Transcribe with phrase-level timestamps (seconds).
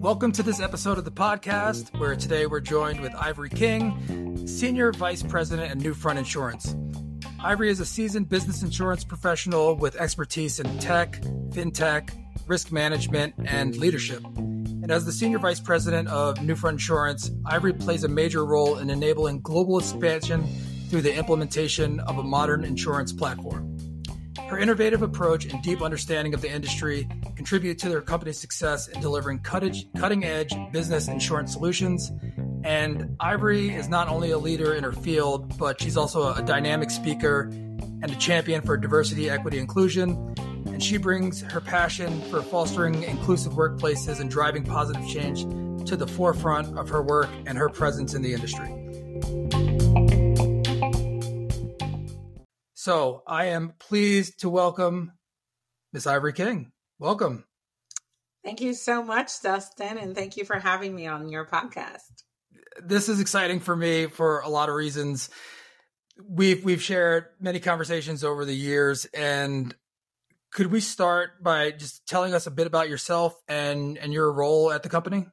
[0.00, 4.92] Welcome to this episode of the podcast, where today we're joined with Ivoree King, Senior
[4.92, 6.76] Vice President at Newfront Insurance.
[7.40, 11.20] Ivoree is a seasoned business insurance professional with expertise in tech,
[11.50, 12.10] fintech,
[12.46, 14.24] risk management, and leadership.
[14.36, 18.90] And as the Senior Vice President of Newfront Insurance, Ivoree plays a major role in
[18.90, 20.46] enabling global expansion
[20.88, 23.69] through the implementation of a modern insurance platform.
[24.50, 29.00] Her innovative approach and deep understanding of the industry contribute to their company's success in
[29.00, 32.12] delivering cutting edge business insurance solutions
[32.64, 36.90] and Ivoree is not only a leader in her field, but she's also a dynamic
[36.90, 37.48] speaker
[38.02, 40.34] and a champion for diversity, equity, inclusion.
[40.66, 45.42] And she brings her passion for fostering inclusive workplaces and driving positive change
[45.88, 48.68] to the forefront of her work and her presence in the industry.
[52.80, 55.12] So I am pleased to welcome
[55.92, 56.72] Miss Ivoree King.
[56.98, 57.44] Welcome.
[58.44, 62.22] Thank you so much, Dustin, and thank you for having me on your podcast
[62.82, 65.30] this is exciting for me for a lot of reasons.
[66.28, 69.74] We've we've shared many conversations over the years, and
[70.52, 74.70] could we start by just telling us a bit about yourself and and your role
[74.70, 75.26] at the company?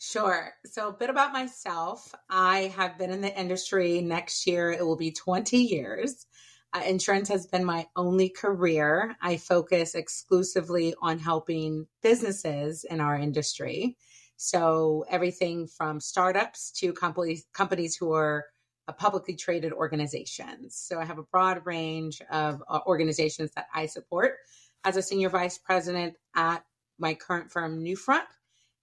[0.00, 0.52] Sure.
[0.64, 2.14] So, a bit about myself.
[2.30, 4.00] I have been in the industry.
[4.00, 6.24] Next year, it will be 20 years.
[6.74, 9.16] Uh, insurance has been my only career.
[9.22, 13.96] I focus exclusively on helping businesses in our industry.
[14.36, 18.44] So everything from startups to companies companies who are
[18.92, 20.76] publicly traded organizations.
[20.76, 24.36] So I have a broad range of uh, organizations that I support
[24.84, 26.64] as a senior vice president at
[26.98, 28.24] my current firm, Newfront.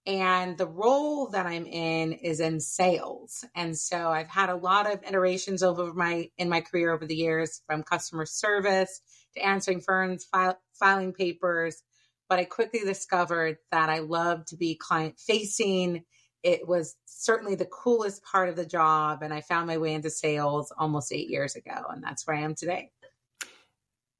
[0.06, 3.44] And the role that I'm in is in sales.
[3.56, 7.16] And so I've had a lot of iterations over my in my career over the
[7.16, 9.00] years, from customer service
[9.34, 11.82] to answering phones, file, filing papers,
[12.28, 16.04] but I quickly discovered that I love to be client facing.
[16.42, 19.22] It was certainly the coolest part of the job.
[19.22, 21.86] And I found my way into sales almost eight years ago.
[21.90, 22.90] And that's where I am today.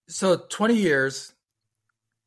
[0.08, 1.34] So 20 years,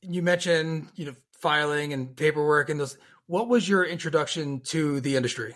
[0.02, 2.98] you mentioned, you know, filing and paperwork and those.
[3.30, 5.56] What was your introduction to the industry?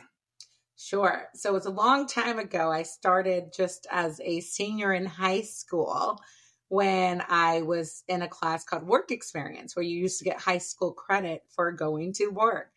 [0.77, 1.23] Sure.
[1.33, 2.71] So it was a long time ago.
[2.71, 6.21] I started just as a senior in high school
[6.67, 10.59] when I was in a class called Work Experience, where you used to get high
[10.59, 12.69] school credit for going to work.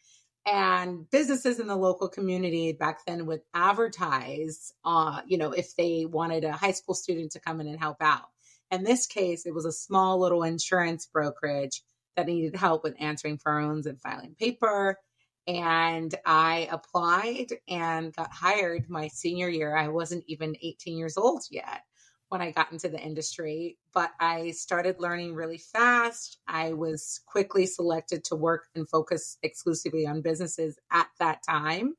[0.46, 6.06] And businesses in the local community back then would advertise, uh, you know, if they
[6.06, 8.30] wanted a high school student to come in and help out.
[8.70, 11.82] In this case, it was a small little insurance brokerage
[12.16, 14.98] that needed help with answering phones and filing paper.
[15.46, 19.76] And I applied and got hired my senior year.
[19.76, 21.82] I wasn't even 18 years old yet
[22.28, 26.38] when I got into the industry, but I started learning really fast.
[26.48, 31.94] I was quickly selected to work and focus exclusively on businesses at that time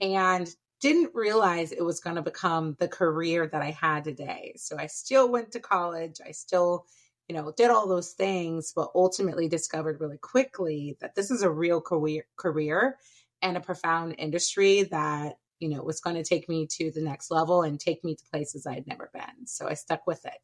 [0.00, 4.54] and didn't realize it was going to become the career that I had today.
[4.56, 6.16] So I still went to college.
[6.26, 6.86] I still,
[7.28, 11.50] you know, did all those things, but ultimately discovered really quickly that this is a
[11.50, 12.98] real career career
[13.40, 17.30] and a profound industry that you know, was going to take me to the next
[17.30, 19.46] level and take me to places I had never been.
[19.46, 20.34] So I stuck with it.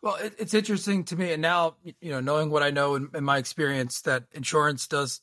[0.00, 3.10] Well, it, it's interesting to me, and now you know, knowing what I know in,
[3.14, 5.20] in, my experience, that insurance does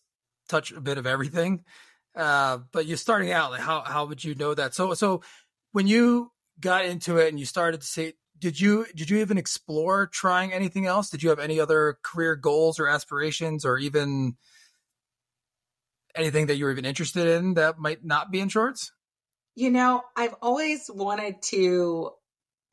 [0.48, 1.64] touch a bit of everything.
[2.16, 4.76] Uh, but you're starting out, like how how would you know that?
[4.76, 5.22] So so
[5.72, 9.38] when you got into it and you started to see, did you did you even
[9.38, 11.10] explore trying anything else?
[11.10, 14.36] Did you have any other career goals or aspirations, or even
[16.16, 18.92] anything that you were even interested in that might not be in shorts?
[19.56, 22.12] You know, I've always wanted to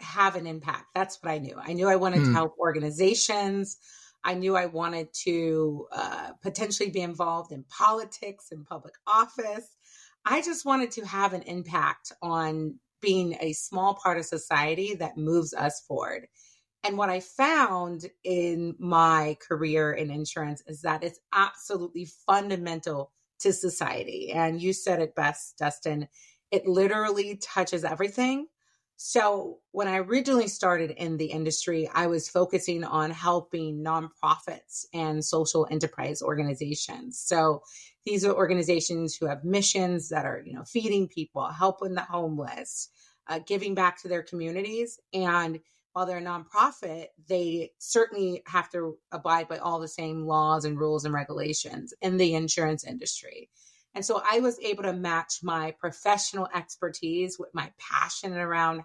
[0.01, 0.87] have an impact.
[0.95, 1.57] That's what I knew.
[1.61, 2.35] I knew I wanted to hmm.
[2.35, 3.77] help organizations.
[4.25, 9.77] I knew I wanted to uh, potentially be involved in politics and public office.
[10.25, 15.17] I just wanted to have an impact on being a small part of society that
[15.17, 16.27] moves us forward.
[16.85, 23.53] And what I found in my career in insurance is that it's absolutely fundamental to
[23.53, 24.33] society.
[24.33, 26.09] And you said it best, Dustin.
[26.51, 28.47] It literally touches everything.
[29.01, 35.25] So, when I originally started in the industry, I was focusing on helping nonprofits and
[35.25, 37.17] social enterprise organizations.
[37.17, 37.63] So,
[38.05, 42.89] these are organizations who have missions that are, you know, feeding people, helping the homeless,
[43.29, 44.99] uh, giving back to their communities.
[45.15, 45.61] And
[45.93, 50.77] while they're a nonprofit, they certainly have to abide by all the same laws and
[50.77, 53.49] rules and regulations in the insurance industry.
[53.95, 58.83] And so I was able to match my professional expertise with my passion around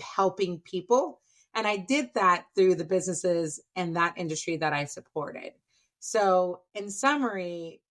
[0.00, 1.20] helping people
[1.54, 5.52] And I did that through the businesses and that industry that I supported.
[5.98, 7.82] So, in summary,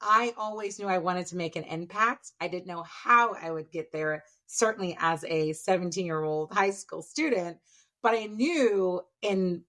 [0.00, 2.32] I always knew I wanted to make an impact.
[2.40, 6.70] I didn't know how I would get there, certainly as a 17 year old high
[6.70, 7.58] school student,
[8.02, 9.62] but I knew in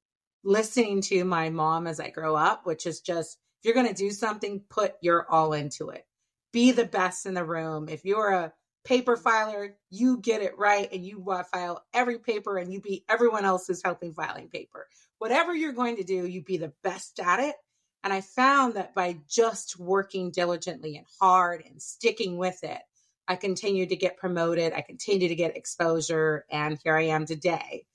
[0.44, 3.94] listening to my mom as I grow up, which is just if you're going to
[3.94, 6.06] do something, put your all into it.
[6.54, 7.90] Be the best in the room.
[7.90, 8.54] If you're a
[8.86, 13.44] paper filer, you get it right and you file every paper and you beat everyone
[13.44, 14.88] else who's helping filing paper.
[15.18, 17.56] Whatever you're going to do, you be the best at it.
[18.04, 22.82] And I found that by just working diligently and hard and sticking with it,
[23.28, 24.74] I continued to get promoted.
[24.74, 26.46] I continued to get exposure.
[26.52, 27.86] And here I am today.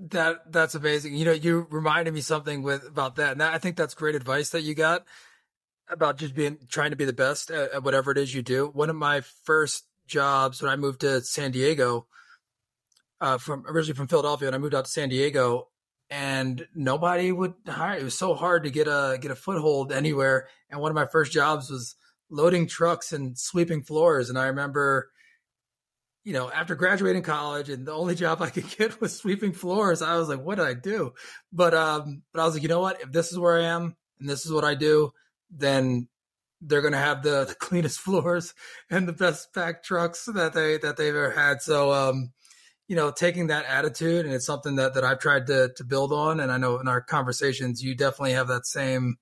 [0.00, 1.14] That that's amazing.
[1.14, 4.14] You know, you reminded me something with about that, and that, I think that's great
[4.14, 5.04] advice that you got
[5.90, 8.66] about just being trying to be the best at, at, whatever it is you do.
[8.66, 12.06] One of my first jobs when I moved to San Diego,
[13.20, 15.68] uh, from originally from Philadelphia, and I moved out to San Diego,
[16.10, 17.98] and nobody would hire.
[17.98, 20.48] It was so hard to get a get a foothold anywhere.
[20.70, 21.96] And one of my first jobs was
[22.30, 24.28] loading trucks and sweeping floors.
[24.28, 25.10] And I remember
[26.28, 30.02] you know, after graduating college and the only job I could get was sweeping floors,
[30.02, 31.14] I was like, what did I do?
[31.50, 33.00] But um, but I was like, you know what?
[33.00, 35.10] If this is where I am and this is what I do,
[35.50, 36.08] then
[36.60, 38.54] they're gonna have the, the cleanest floors
[38.90, 41.62] and the best packed trucks that they that they've ever had.
[41.62, 42.32] So um,
[42.88, 46.12] you know, taking that attitude and it's something that that I've tried to to build
[46.12, 46.40] on.
[46.40, 49.16] And I know in our conversations you definitely have that same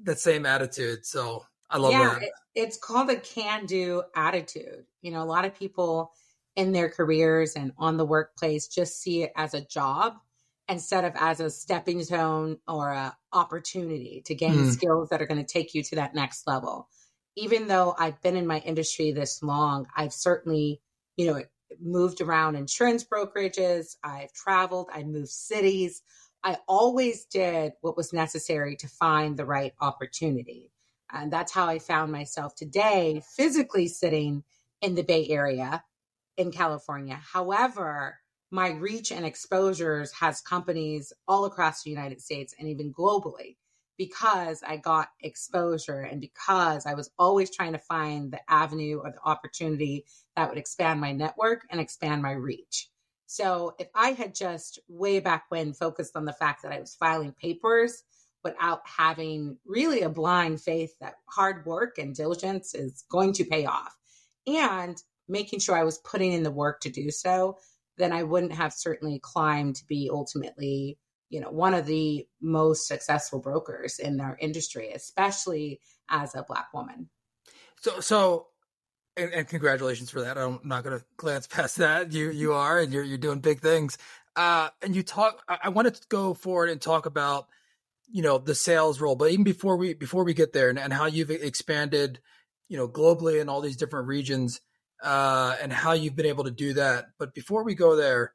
[0.00, 1.06] that same attitude.
[1.06, 2.22] So I love yeah, that.
[2.22, 4.84] It, it's called a can do attitude.
[5.02, 6.12] You know, a lot of people
[6.56, 10.14] in their careers and on the workplace just see it as a job
[10.68, 14.70] instead of as a stepping stone or a opportunity to gain mm.
[14.72, 16.88] skills that are going to take you to that next level.
[17.36, 20.80] Even though I've been in my industry this long, I've certainly,
[21.16, 21.42] you know,
[21.80, 26.02] moved around insurance brokerages, I've traveled, I moved cities.
[26.42, 30.72] I always did what was necessary to find the right opportunity.
[31.12, 34.44] And that's how I found myself today, physically sitting
[34.80, 35.82] in the Bay Area
[36.36, 37.20] in California.
[37.32, 38.18] However,
[38.50, 43.56] my reach and exposures has companies all across the United States and even globally
[43.96, 49.10] because I got exposure and because I was always trying to find the avenue or
[49.10, 50.04] the opportunity
[50.36, 52.88] that would expand my network and expand my reach.
[53.26, 56.94] So if I had just way back when focused on the fact that I was
[56.94, 58.04] filing papers,
[58.44, 63.66] without having really a blind faith that hard work and diligence is going to pay
[63.66, 63.96] off
[64.46, 67.58] and making sure I was putting in the work to do so,
[67.98, 70.98] then I wouldn't have certainly climbed to be ultimately,
[71.28, 76.72] you know, one of the most successful brokers in our industry, especially as a black
[76.72, 77.08] woman.
[77.80, 78.46] So, so,
[79.16, 80.38] and, and congratulations for that.
[80.38, 82.12] I'm not going to glance past that.
[82.12, 83.98] You, you are, and you're, you're doing big things.
[84.36, 87.48] Uh, and you talk, I, I wanted to go forward and talk about
[88.10, 90.92] you know the sales role but even before we before we get there and, and
[90.92, 92.20] how you've expanded
[92.68, 94.60] you know globally in all these different regions
[95.02, 98.34] uh, and how you've been able to do that but before we go there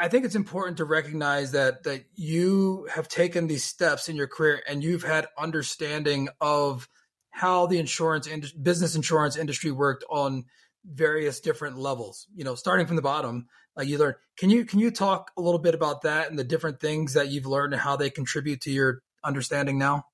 [0.00, 4.26] i think it's important to recognize that that you have taken these steps in your
[4.26, 6.88] career and you've had understanding of
[7.30, 10.44] how the insurance and business insurance industry worked on
[10.84, 13.46] various different levels you know starting from the bottom
[13.78, 14.14] like you learn.
[14.36, 17.28] Can you can you talk a little bit about that and the different things that
[17.28, 20.04] you've learned and how they contribute to your understanding now?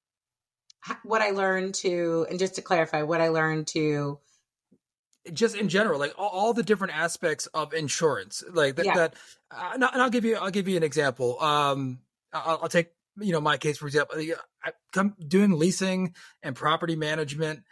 [1.02, 4.18] What I learned to, and just to clarify, what I learned to
[5.32, 8.86] just in general, like all, all, the different aspects of insurance, like that.
[8.86, 8.94] Yeah.
[8.94, 9.14] that
[9.50, 11.40] uh, and I'll give you, I'll give you an example.
[11.42, 12.00] Um,
[12.32, 14.18] I'll, I'll take you know my case for example.
[14.18, 17.62] I come doing leasing and property management,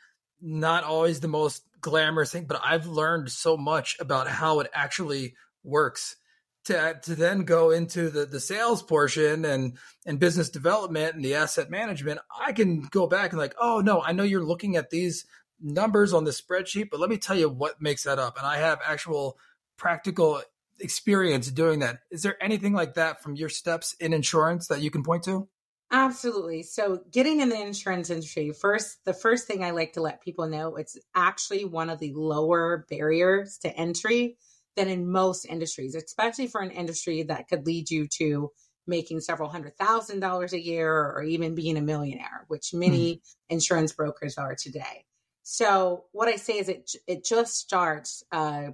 [0.41, 5.35] not always the most glamorous thing, but I've learned so much about how it actually
[5.65, 6.17] works
[6.65, 11.35] to to then go into the the sales portion and and business development and the
[11.35, 14.91] asset management i can go back and like oh no i know you're looking at
[14.91, 15.25] these
[15.63, 18.57] numbers on the spreadsheet but let me tell you what makes that up and i
[18.57, 19.39] have actual
[19.77, 20.43] practical
[20.81, 24.91] experience doing that is there anything like that from your steps in insurance that you
[24.91, 25.49] can point to
[25.93, 30.23] absolutely so getting in the insurance industry first the first thing i like to let
[30.23, 34.37] people know it's actually one of the lower barriers to entry
[34.77, 38.51] than in most industries, especially for an industry that could lead you to
[38.87, 43.55] making several hundred thousand dollars a year or even being a millionaire, which many mm-hmm.
[43.55, 45.05] insurance brokers are today.
[45.43, 48.71] So what I say is it it just starts uh,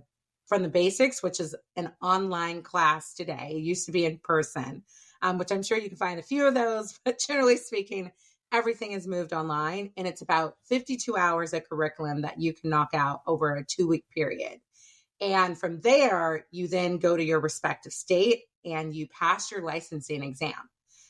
[0.46, 3.52] from the basics, which is an online class today.
[3.52, 4.82] It used to be in person,
[5.22, 8.10] um, which I'm sure you can find a few of those, but generally speaking,
[8.52, 12.90] everything has moved online, and it's about 52 hours of curriculum that you can knock
[12.94, 14.60] out over a two week period.
[15.20, 20.22] And from there, you then go to your respective state and you pass your licensing
[20.22, 20.54] exam.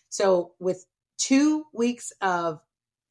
[0.08, 0.86] So, with
[1.18, 2.60] two weeks of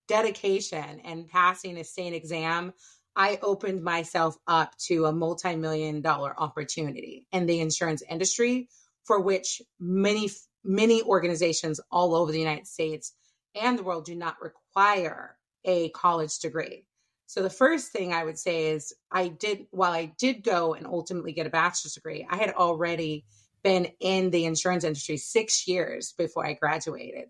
[0.08, 2.74] dedication and passing a state exam,
[3.16, 8.70] I opened myself up to a multi million dollar opportunity in the insurance industry
[9.06, 10.30] for which many,
[10.64, 13.14] many organizations all over the United States
[13.56, 16.86] and the world do not require a college degree.
[17.26, 20.86] So the first thing I would say is I did while I did go and
[20.86, 23.26] ultimately get a bachelor's degree, I had already
[23.64, 27.26] been in the insurance industry 6 years before I graduated.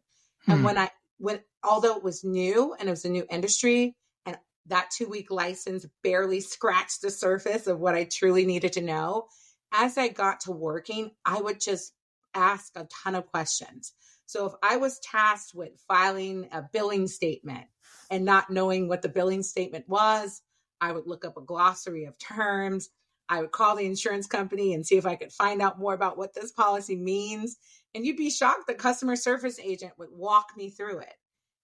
[0.45, 0.51] Hmm.
[0.51, 3.95] And when I when although it was new and it was a new industry
[4.25, 8.81] and that 2 week license barely scratched the surface of what I truly needed to
[8.81, 9.27] know,
[9.71, 11.93] as I got to working, I would just
[12.33, 13.93] ask a ton of questions.
[14.25, 17.65] So if I was tasked with filing a billing statement
[18.11, 20.41] and not knowing what the billing statement was,
[20.81, 22.89] I would look up a glossary of terms.
[23.29, 26.17] I would call the insurance company and see if I could find out more about
[26.17, 27.57] what this policy means.
[27.95, 31.15] And you'd be shocked the customer service agent would walk me through it.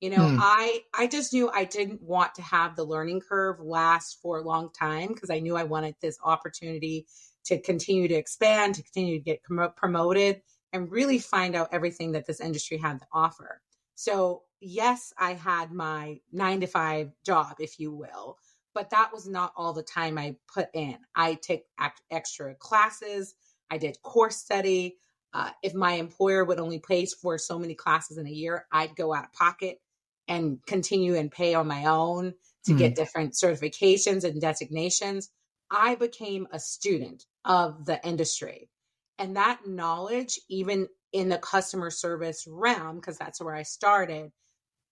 [0.02, 0.38] You know, hmm.
[0.42, 4.44] I I just knew I didn't want to have the learning curve last for a
[4.44, 7.08] long time because I knew I wanted this opportunity
[7.46, 10.42] to continue to expand, to continue to get promoted
[10.74, 13.62] and really find out everything that this industry had to offer.
[13.96, 18.38] So, yes, I had my 9 to 5 job if you will,
[18.74, 20.98] but that was not all the time I put in.
[21.16, 21.62] I took
[22.10, 23.36] extra classes,
[23.70, 24.98] I did course study.
[25.34, 28.96] Uh, if my employer would only pay for so many classes in a year, I'd
[28.96, 29.80] go out of pocket
[30.28, 32.34] and continue and pay on my own
[32.66, 32.78] to mm-hmm.
[32.78, 35.30] get different certifications and designations.
[35.72, 38.70] I became a student of the industry.
[39.18, 44.32] And that knowledge, even in the customer service realm, because that's where I started,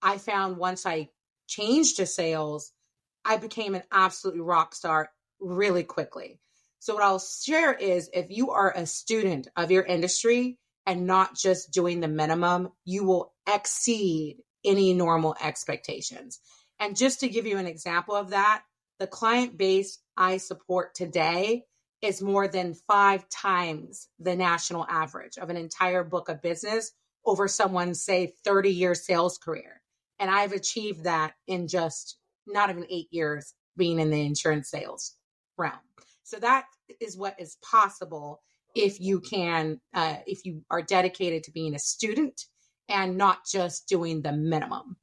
[0.02, 1.10] I found once I
[1.48, 2.72] changed to sales,
[3.24, 6.40] I became an absolute rock star really quickly.
[6.82, 10.58] So, what I'll share is if you are a student of your industry
[10.88, 16.40] and not just doing the minimum, you will exceed any normal expectations.
[16.80, 18.64] And just to give you an example of that,
[18.98, 21.66] the client base I support today
[22.02, 27.48] is more than five times the national average of an entire book of business over
[27.48, 29.84] someone's, say, 30 year sales career.
[30.18, 35.16] And I've achieved that in just not even eight years being in the insurance sales
[35.60, 35.78] realm.
[36.32, 36.64] So that
[37.02, 38.42] is what is possible
[38.74, 42.46] if you can, uh, if you are dedicated to being a student
[42.88, 44.96] and not just doing the minimum.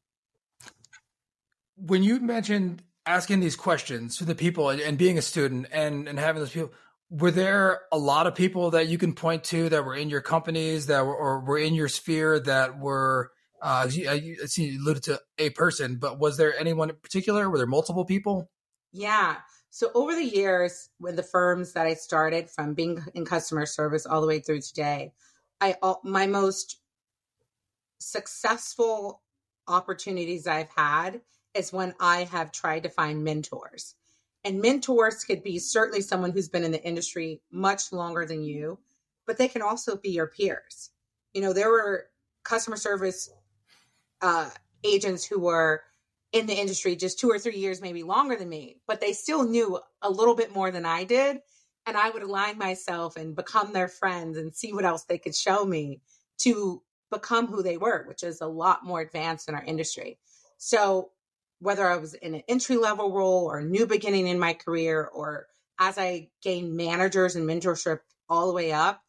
[1.77, 6.09] When you mentioned asking these questions to the people and, and being a student and,
[6.09, 6.73] and having those people,
[7.11, 10.23] were there a lot of people that you can point to that were in your
[10.23, 15.03] companies that were or were in your sphere that were uh I, see you alluded
[15.05, 17.51] to a person but was there anyone in particular?
[17.51, 18.51] Were there multiple people?
[18.93, 19.37] Yeah
[19.71, 24.07] so over the years with the firms that i started from being in customer service
[24.07, 25.13] all the way through today
[25.61, 26.81] i my most
[27.99, 29.23] successful
[29.67, 31.21] opportunities i've had
[31.55, 33.95] is when i have tried to find mentors
[34.45, 38.79] and mentors could be certainly someone who's been in the industry much longer than you,
[39.27, 40.91] but they can also be your peers.
[41.35, 42.07] You know, there were
[42.45, 43.31] customer service
[44.23, 44.51] uh,
[44.85, 45.83] agents who were
[46.33, 49.45] in the industry just two or three years, maybe longer than me, but they still
[49.45, 51.39] knew a little bit more than I did.
[51.87, 55.35] And I would align myself and become their friends and see what else they could
[55.35, 56.03] show me
[56.43, 60.19] to become who they were, which is a lot more advanced in our industry.
[60.59, 61.11] So
[61.61, 65.47] whether I was in an entry level role or new beginning in my career, or
[65.81, 69.01] as I gained managers and mentorship all the way up,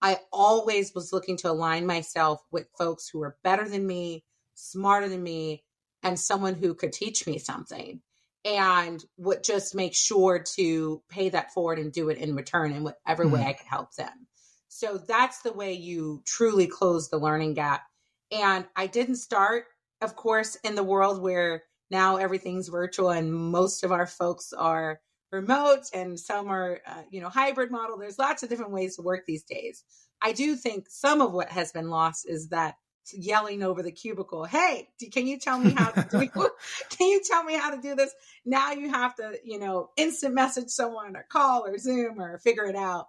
[0.00, 5.08] I always was looking to align myself with folks who were better than me, smarter
[5.08, 5.64] than me,
[6.02, 8.00] and someone who could teach me something
[8.44, 12.84] and would just make sure to pay that forward and do it in return in
[12.84, 13.34] whatever mm-hmm.
[13.34, 14.26] way I could help them.
[14.68, 17.82] So that's the way you truly close the learning gap.
[18.30, 19.64] And I didn't start,
[20.00, 25.00] of course, in the world where now everything's virtual and most of our folks are
[25.30, 29.02] remote and some are uh, you know hybrid model there's lots of different ways to
[29.02, 29.84] work these days
[30.22, 32.76] i do think some of what has been lost is that
[33.16, 36.18] yelling over the cubicle hey can you tell me how to do
[36.90, 38.12] can you tell me how to do this
[38.44, 42.66] now you have to you know instant message someone or call or zoom or figure
[42.66, 43.06] it out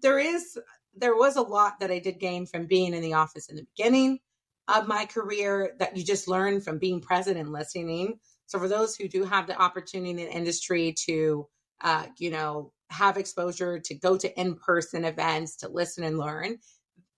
[0.00, 0.58] there is
[0.96, 3.66] there was a lot that i did gain from being in the office in the
[3.76, 4.18] beginning
[4.68, 8.18] of my career that you just learn from being present and listening.
[8.46, 11.48] So for those who do have the opportunity in the industry to,
[11.80, 16.58] uh, you know, have exposure to go to in-person events to listen and learn,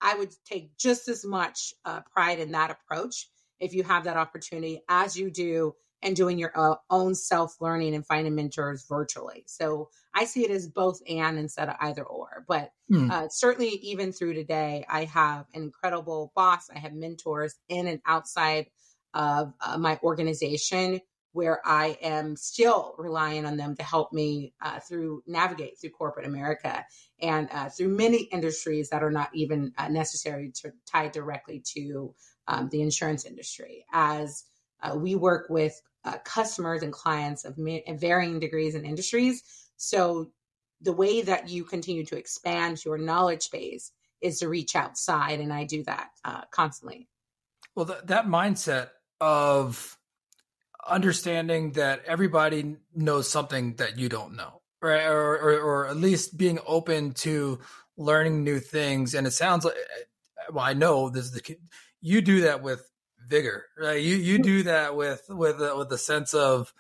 [0.00, 3.28] I would take just as much uh, pride in that approach
[3.60, 7.94] if you have that opportunity as you do and doing your uh, own self learning
[7.94, 9.44] and finding mentors virtually.
[9.46, 12.44] So I see it as both and instead of either or.
[12.46, 13.10] But hmm.
[13.10, 16.68] uh, certainly, even through today, I have an incredible boss.
[16.74, 18.66] I have mentors in and outside
[19.14, 21.00] of uh, my organization
[21.34, 26.26] where I am still relying on them to help me uh, through navigate through corporate
[26.26, 26.86] America
[27.20, 32.14] and uh, through many industries that are not even uh, necessarily to, tied directly to
[32.46, 33.84] um, the insurance industry.
[33.92, 34.44] As
[34.80, 39.42] uh, we work with uh, customers and clients of ma- varying degrees and industries,
[39.76, 40.30] so
[40.82, 45.52] the way that you continue to expand your knowledge base is to reach outside, and
[45.52, 47.08] I do that uh, constantly.
[47.74, 49.98] Well, th- that mindset of
[50.86, 55.06] understanding that everybody knows something that you don't know, right?
[55.06, 57.60] Or, or, or at least being open to
[57.96, 59.14] learning new things.
[59.14, 59.74] And it sounds like,
[60.52, 61.56] well, I know this is the,
[62.00, 62.88] you do that with
[63.26, 64.00] vigor, right?
[64.00, 66.72] You, you do that with, with, uh, with a sense of,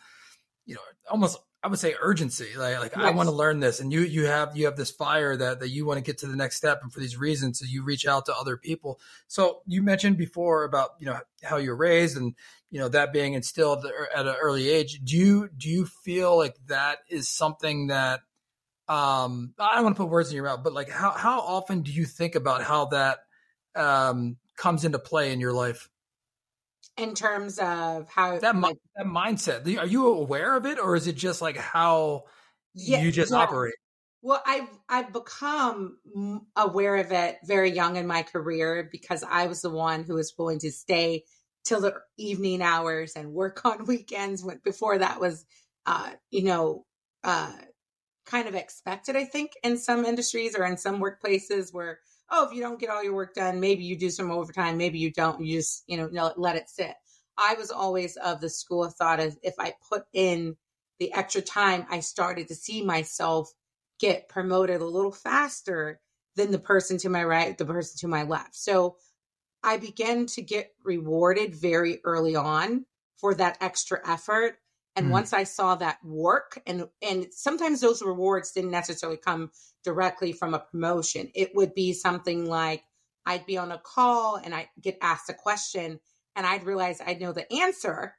[0.66, 0.80] you know,
[1.10, 2.50] almost I would say urgency.
[2.58, 3.06] Like, like yes.
[3.06, 5.70] I want to learn this, and you you have you have this fire that that
[5.70, 8.06] you want to get to the next step, and for these reasons, so you reach
[8.06, 9.00] out to other people.
[9.28, 12.34] So you mentioned before about you know how you're raised, and
[12.74, 15.00] you know that being instilled at an early age.
[15.04, 18.18] Do you do you feel like that is something that
[18.88, 21.82] um I don't want to put words in your mouth, but like how how often
[21.82, 23.20] do you think about how that
[23.76, 25.88] um comes into play in your life?
[26.96, 31.08] in terms of how that, like, that mindset are you aware of it or is
[31.08, 32.22] it just like how
[32.72, 33.38] yeah, you just yeah.
[33.38, 33.74] operate
[34.22, 35.98] well i've i've become
[36.54, 40.34] aware of it very young in my career because i was the one who was
[40.38, 41.24] willing to stay
[41.64, 45.44] till the evening hours and work on weekends when before that was
[45.86, 46.84] uh you know
[47.24, 47.52] uh
[48.26, 51.98] kind of expected i think in some industries or in some workplaces where
[52.30, 54.98] oh, if you don't get all your work done, maybe you do some overtime, maybe
[54.98, 55.44] you don't.
[55.44, 56.94] You just, you know, let it sit.
[57.36, 60.56] I was always of the school of thought as if I put in
[60.98, 63.52] the extra time, I started to see myself
[63.98, 66.00] get promoted a little faster
[66.36, 68.54] than the person to my right, the person to my left.
[68.54, 68.96] So
[69.64, 72.84] I began to get rewarded very early on
[73.16, 74.58] for that extra effort.
[74.94, 75.10] And mm.
[75.10, 79.50] once I saw that work and and sometimes those rewards didn't necessarily come
[79.82, 81.30] directly from a promotion.
[81.34, 82.84] It would be something like
[83.26, 85.98] I'd be on a call and I'd get asked a question
[86.36, 88.16] and I'd realize I'd know the answer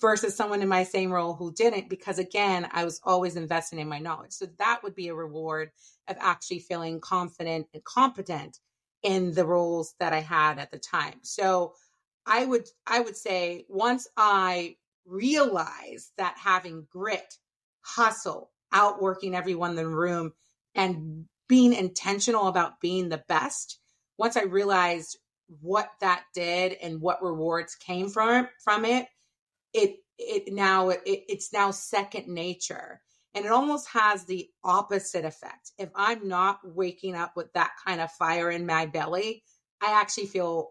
[0.00, 3.88] versus someone in my same role who didn't because again I was always investing in
[3.88, 4.32] my knowledge.
[4.32, 5.70] So that would be a reward
[6.08, 8.58] of actually feeling confident and competent
[9.02, 11.20] in the roles that I had at the time.
[11.22, 11.74] So
[12.26, 17.34] I would I would say once I realized that having grit,
[17.80, 20.32] hustle, outworking everyone in the room
[20.74, 23.80] and being intentional about being the best
[24.18, 25.18] once i realized
[25.60, 29.06] what that did and what rewards came from from it
[29.72, 33.00] it it now it, it's now second nature
[33.34, 35.72] and it almost has the opposite effect.
[35.78, 39.42] If i'm not waking up with that kind of fire in my belly
[39.80, 40.70] i actually feel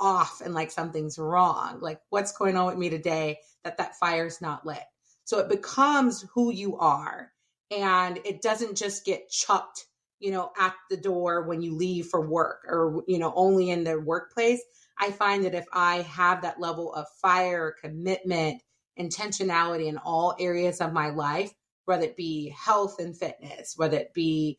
[0.00, 1.80] off and like something's wrong.
[1.80, 4.82] Like what's going on with me today that that fire's not lit?
[5.24, 7.32] So it becomes who you are.
[7.70, 9.86] And it doesn't just get chucked
[10.20, 13.84] you know at the door when you leave for work or you know only in
[13.84, 14.62] the workplace.
[15.00, 18.62] I find that if i have that level of fire commitment
[18.98, 21.52] intentionality in all areas of my life
[21.88, 24.58] whether it be health and fitness whether it be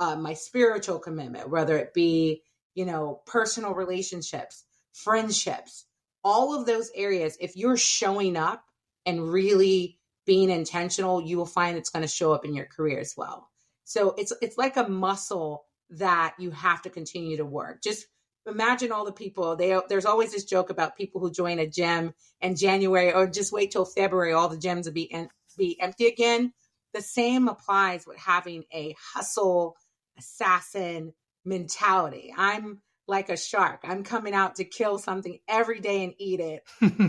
[0.00, 2.42] uh, my spiritual commitment whether it be
[2.74, 5.86] you know personal relationships friendships
[6.24, 8.64] all of those areas if you're showing up
[9.06, 13.00] and really being intentional, you will find it's going to show up in your career
[13.00, 13.48] as well.
[13.84, 17.82] So it's it's like a muscle that you have to continue to work.
[17.82, 18.06] Just
[18.46, 19.56] imagine all the people.
[19.56, 23.52] They there's always this joke about people who join a gym in January or just
[23.52, 26.52] wait till February, all the gyms will be en- be empty again.
[26.92, 29.76] The same applies with having a hustle
[30.18, 31.12] assassin
[31.44, 32.34] mentality.
[32.36, 33.80] I'm like a shark.
[33.84, 36.62] I'm coming out to kill something every day and eat it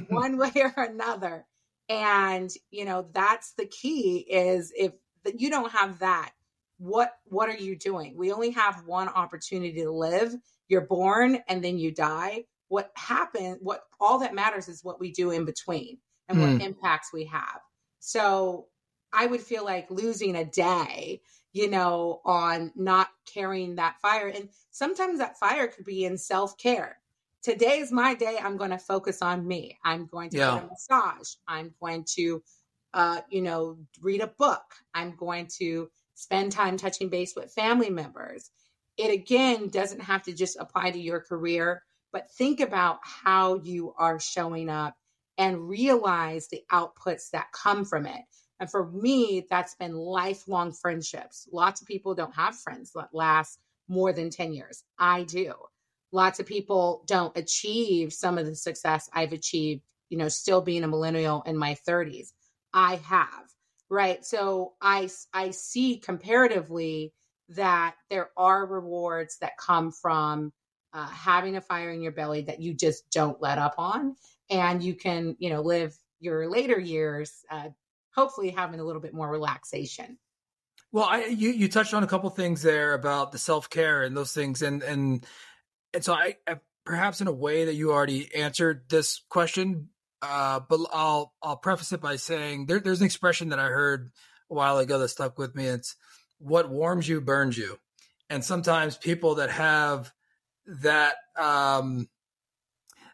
[0.09, 1.45] one way or another
[1.91, 4.93] and you know that's the key is if
[5.37, 6.31] you don't have that
[6.77, 10.33] what what are you doing we only have one opportunity to live
[10.69, 15.11] you're born and then you die what happened what all that matters is what we
[15.11, 15.97] do in between
[16.29, 16.41] and mm.
[16.41, 16.61] what hmm.
[16.61, 17.59] impacts we have
[17.99, 18.67] so
[19.13, 21.21] i would feel like losing a day
[21.53, 27.01] you know on not carrying that fire and sometimes that fire could be in self-care
[27.41, 28.37] today is my day.
[28.41, 29.77] I'm going to focus on me.
[29.83, 30.55] I'm going to yeah.
[30.55, 31.35] get a massage.
[31.47, 32.43] I'm going to,
[32.93, 34.63] uh, you know, read a book.
[34.93, 38.51] I'm going to spend time touching base with family members.
[38.97, 43.93] It again doesn't have to just apply to your career, but think about how you
[43.97, 44.95] are showing up
[45.37, 48.21] and realize the outputs that come from it.
[48.61, 51.49] And for me, that's been lifelong friendships.
[51.51, 54.83] Lots of people don't have friends that last more than 10 years.
[54.99, 55.55] I do.
[56.11, 60.83] Lots of people don't achieve some of the success I've achieved, you know, still being
[60.83, 62.33] a millennial in my 30s.
[62.71, 63.49] I have,
[63.89, 64.23] right?
[64.23, 67.13] So I I see comparatively
[67.49, 70.53] that there are rewards that come from
[70.93, 74.15] uh, having a fire in your belly that you just don't let up on,
[74.51, 77.69] and you can, you know, live your later years, uh,
[78.13, 80.17] hopefully having a little bit more relaxation.
[80.91, 84.15] Well, I you you touched on a couple things there about the self care and
[84.15, 85.25] those things, and and
[85.93, 89.89] and so I, I, perhaps in a way that you already answered this question,
[90.21, 94.11] uh, but I'll I'll preface it by saying there, there's an expression that I heard
[94.49, 95.65] a while ago that stuck with me.
[95.65, 95.95] It's
[96.39, 97.79] what warms you burns you,
[98.29, 100.11] and sometimes people that have
[100.67, 102.09] that um,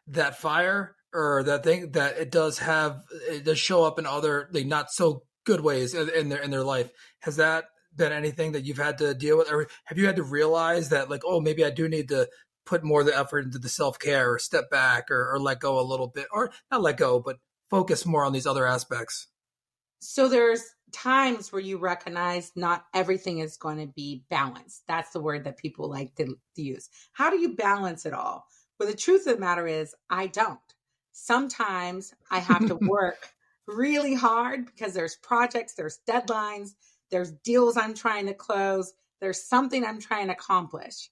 [0.07, 4.49] that fire or that thing that it does have it does show up in other
[4.51, 6.91] like not so good ways in their in their life.
[7.21, 7.65] Has that
[7.95, 11.09] been anything that you've had to deal with, or have you had to realize that
[11.09, 12.27] like, oh, maybe I do need to
[12.65, 15.59] put more of the effort into the self care, or step back, or, or let
[15.59, 17.37] go a little bit, or not let go, but
[17.69, 19.27] focus more on these other aspects?
[19.99, 24.83] So there's times where you recognize not everything is going to be balanced.
[24.87, 26.89] That's the word that people like to, to use.
[27.13, 28.45] How do you balance it all?
[28.79, 30.59] Well, the truth of the matter is, I don't.
[31.19, 33.33] Sometimes I have to work
[33.65, 36.75] really hard because there's projects, there's deadlines,
[37.09, 41.09] there's deals I'm trying to close, there's something I'm trying to accomplish.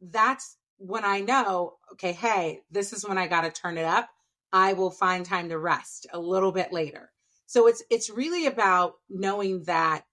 [0.00, 4.10] That's when I know, okay, hey, this is when I got to turn it up.
[4.52, 7.12] I will find time to rest a little bit later.
[7.46, 10.04] So it's it's really about knowing that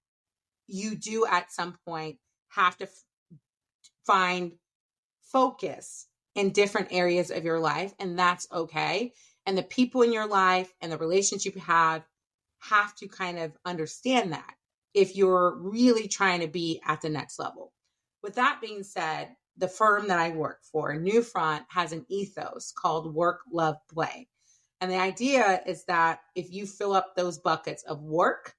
[0.67, 2.17] you do at some point
[2.49, 3.03] have to f-
[4.05, 4.53] find
[5.21, 9.11] focus in different areas of your life and that's okay
[9.45, 12.03] and the people in your life and the relationship you have
[12.59, 14.53] have to kind of understand that
[14.93, 17.71] if you're really trying to be at the next level.
[18.23, 23.13] With that being said, the firm that I work for, Newfront, has an ethos called
[23.13, 24.27] work, love, play.
[24.81, 28.53] And the idea is that if you fill up those buckets of work,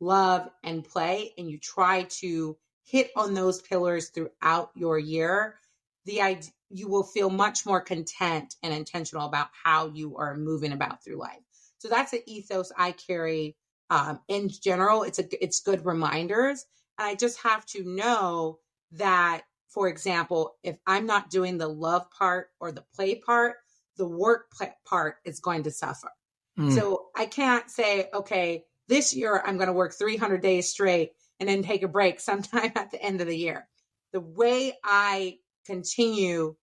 [0.00, 5.56] love, and play, and you try to hit on those pillars throughout your year,
[6.04, 10.72] the idea you will feel much more content and intentional about how you are moving
[10.72, 11.40] about through life.
[11.78, 13.56] So that's an ethos I carry
[13.90, 15.04] um, in general.
[15.04, 16.64] It's a it's good reminders,
[16.98, 18.58] and I just have to know
[18.92, 23.56] that, for example, if I'm not doing the love part or the play part,
[23.96, 24.52] the work
[24.84, 26.10] part is going to suffer.
[26.58, 26.74] Mm.
[26.74, 31.48] So I can't say, okay, this year I'm going to work 300 days straight and
[31.48, 33.68] then take a break sometime at the end of the year.
[34.12, 36.56] The way I continue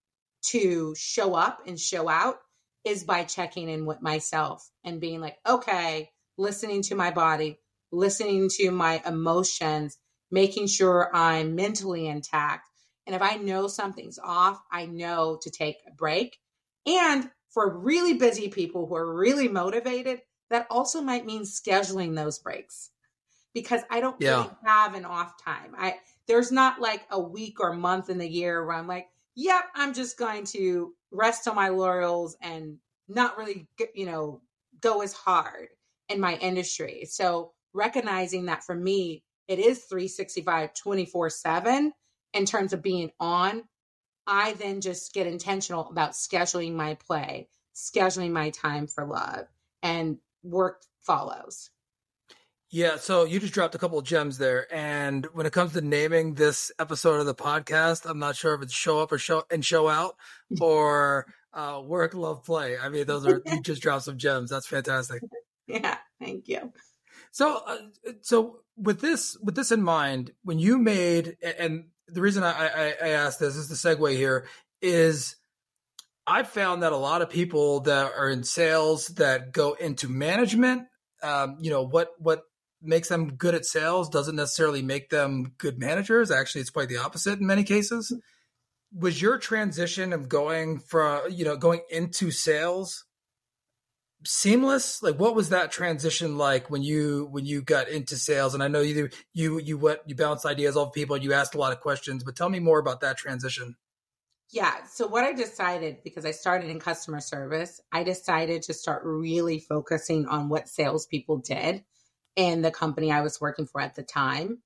[0.50, 2.36] to show up and show out
[2.84, 7.58] is by checking in with myself and being like, okay, listening to my body,
[7.92, 9.98] listening to my emotions,
[10.30, 12.68] making sure I'm mentally intact.
[13.06, 16.38] And if I know something's off, I know to take a break.
[16.86, 22.38] And for really busy people who are really motivated, that also might mean scheduling those
[22.38, 22.90] breaks
[23.54, 24.36] because I don't yeah.
[24.36, 25.74] really have an off time.
[25.76, 25.96] I
[26.28, 29.94] there's not like a week or month in the year where I'm like, yep, I'm
[29.94, 34.40] just going to rest on my laurels and not really, you know,
[34.80, 35.68] go as hard
[36.08, 37.06] in my industry.
[37.08, 41.92] So recognizing that for me, it is 365, 24 7
[42.34, 43.64] in terms of being on.
[44.26, 49.46] I then just get intentional about scheduling my play, scheduling my time for love,
[49.82, 51.70] and work follows.
[52.72, 55.82] Yeah, so you just dropped a couple of gems there, and when it comes to
[55.82, 59.44] naming this episode of the podcast, I'm not sure if it's show up or show
[59.50, 60.16] and show out
[60.58, 62.78] or uh, work, love, play.
[62.78, 64.50] I mean, those are you just dropped some gems.
[64.50, 65.22] That's fantastic.
[65.68, 66.72] Yeah, thank you.
[67.30, 67.76] So, uh,
[68.20, 72.94] so with this with this in mind, when you made and the reason I, I,
[73.00, 74.46] I asked this is the segue here
[74.82, 75.36] is
[76.26, 80.88] I've found that a lot of people that are in sales that go into management,
[81.22, 82.42] um, you know, what what
[82.82, 86.30] makes them good at sales doesn't necessarily make them good managers.
[86.30, 88.14] Actually, it's quite the opposite in many cases.
[88.94, 93.04] Was your transition of going from, you know, going into sales
[94.24, 95.02] seamless?
[95.02, 98.54] Like what was that transition like when you when you got into sales?
[98.54, 101.58] And I know you you you what you bounced ideas off people, you asked a
[101.58, 103.76] lot of questions, but tell me more about that transition.
[104.50, 104.84] Yeah.
[104.84, 109.58] So, what I decided, because I started in customer service, I decided to start really
[109.58, 111.84] focusing on what salespeople did
[112.36, 114.58] in the company I was working for at the time.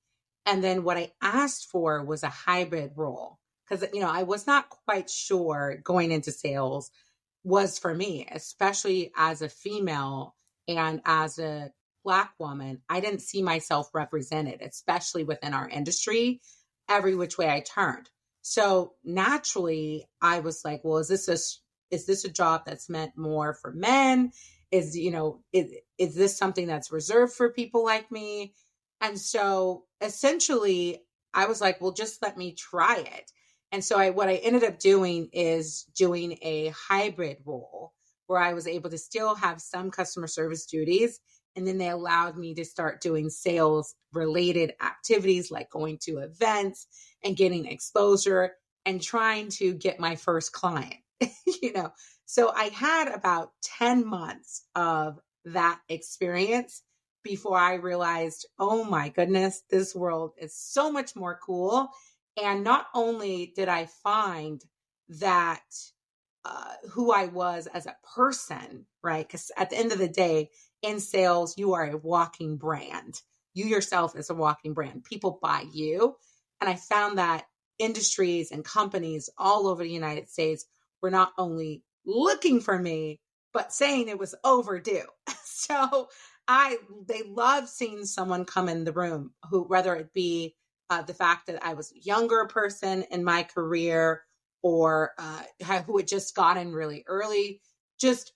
[0.45, 4.47] And then what I asked for was a hybrid role because, you know, I was
[4.47, 6.89] not quite sure going into sales
[7.43, 10.35] was for me, especially as a female
[10.67, 11.71] and as a
[12.03, 12.81] Black woman.
[12.89, 16.39] I didn't see myself represented, especially within our industry,
[16.87, 18.09] every which way I turned.
[18.41, 21.37] So naturally, I was like, well, is this a
[21.93, 24.31] is this a job that's meant more for men?
[24.71, 28.53] Is you know, is is this something that's reserved for people like me?
[29.01, 31.03] And so essentially,
[31.33, 33.31] I was like, well, just let me try it.
[33.71, 37.93] And so I what I ended up doing is doing a hybrid role
[38.27, 41.19] where I was able to still have some customer service duties
[41.57, 46.87] and then they allowed me to start doing sales related activities like going to events
[47.23, 48.51] and getting exposure
[48.85, 50.95] and trying to get my first client.
[51.61, 51.91] you know,
[52.27, 56.83] so I had about 10 months of that experience
[57.23, 61.87] before I realized, oh my goodness, this world is so much more cool.
[62.41, 64.61] And not only did I find
[65.07, 65.63] that
[66.43, 69.25] uh, who I was as a person, right?
[69.25, 70.49] Because at the end of the day,
[70.81, 73.21] in sales, you are a walking brand.
[73.53, 75.05] You yourself is a walking brand.
[75.05, 76.17] People buy you.
[76.59, 77.45] And I found that
[77.79, 80.65] industries and companies all over the United States
[81.01, 83.19] were not only looking for me,
[83.53, 85.03] but saying it was overdue.
[85.43, 86.09] so
[86.47, 90.55] I they love seeing someone come in the room who whether it be
[90.89, 94.23] uh, the fact that I was a younger person in my career
[94.63, 95.43] or uh,
[95.85, 97.61] who had just gotten really early,
[97.99, 98.33] just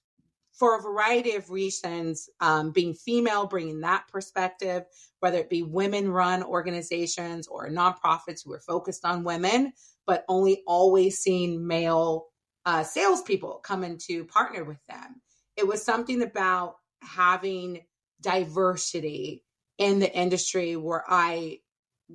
[0.53, 4.83] for a variety of reasons, um, being female, bringing that perspective,
[5.19, 9.73] whether it be women run organizations or nonprofits who are focused on women,
[10.05, 12.27] but only always seeing male
[12.65, 15.21] uh, salespeople coming to partner with them.
[15.57, 17.81] It was something about having
[18.21, 19.43] diversity
[19.77, 21.59] in the industry where I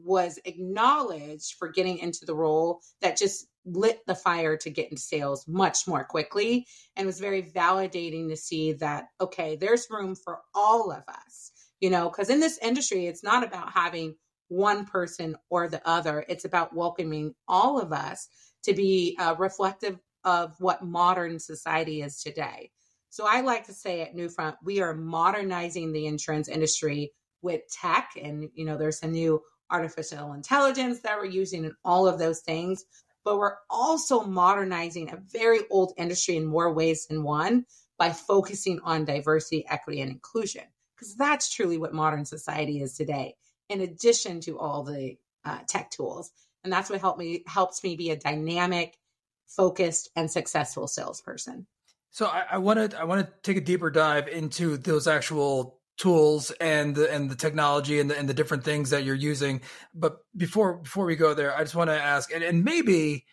[0.04, 5.02] was acknowledged for getting into the role that just lit the fire to get into
[5.02, 10.38] sales much more quickly and was very validating to see that okay there's room for
[10.54, 14.14] all of us you know because in this industry it's not about having
[14.48, 18.28] one person or the other it's about welcoming all of us
[18.62, 22.70] to be uh, reflective of what modern society is today
[23.16, 28.10] so I like to say at Newfront, we are modernizing the insurance industry with tech.
[28.20, 32.40] And, you know, there's a new artificial intelligence that we're using and all of those
[32.40, 32.84] things.
[33.24, 37.64] But we're also modernizing a very old industry in more ways than one
[37.98, 40.64] by focusing on diversity, equity, and inclusion.
[40.94, 43.34] Because that's truly what modern society is today,
[43.70, 46.32] in addition to all the uh, tech tools.
[46.64, 48.98] And that's what helped me helps me be a dynamic,
[49.46, 51.66] focused, and successful salesperson.
[52.10, 56.50] So I want to I want to take a deeper dive into those actual tools
[56.52, 59.60] and the and the technology and the and the different things that you're using.
[59.94, 63.26] But before before we go there, I just want to ask, and, and maybe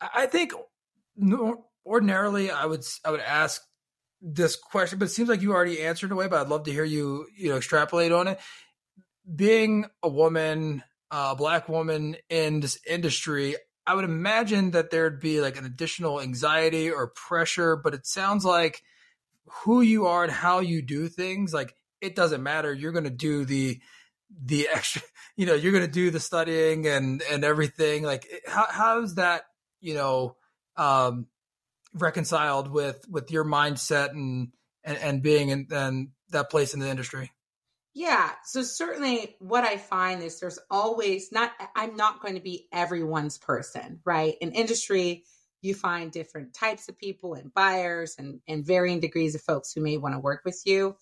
[0.00, 0.52] I think
[1.84, 3.60] ordinarily I would I would ask
[4.22, 6.28] this question, but it seems like you already answered away.
[6.28, 8.40] But I'd love to hear you you know extrapolate on it.
[9.34, 13.56] Being a woman, uh, a black woman in this industry,
[13.90, 18.44] I would imagine that there'd be like an additional anxiety or pressure, but it sounds
[18.44, 18.84] like
[19.64, 22.72] who you are and how you do things, like it doesn't matter.
[22.72, 23.80] You're going to do the
[24.44, 25.02] the extra,
[25.36, 28.04] you know, you're going to do the studying and and everything.
[28.04, 29.42] Like how how's that,
[29.80, 30.36] you know,
[30.76, 31.26] um
[31.92, 34.52] reconciled with with your mindset and
[34.84, 37.32] and, and being in and that place in the industry?
[38.00, 38.30] Yeah.
[38.46, 43.36] So certainly what I find is there's always not, I'm not going to be everyone's
[43.36, 44.36] person, right?
[44.40, 45.24] In industry,
[45.60, 49.82] you find different types of people and buyers and, and varying degrees of folks who
[49.82, 50.96] may want to work with you.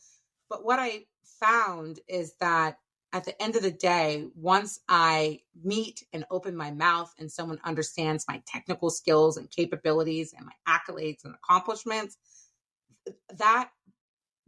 [0.50, 1.04] But what I
[1.38, 2.78] found is that
[3.12, 7.60] at the end of the day, once I meet and open my mouth and someone
[7.62, 12.18] understands my technical skills and capabilities and my accolades and accomplishments,
[13.36, 13.70] that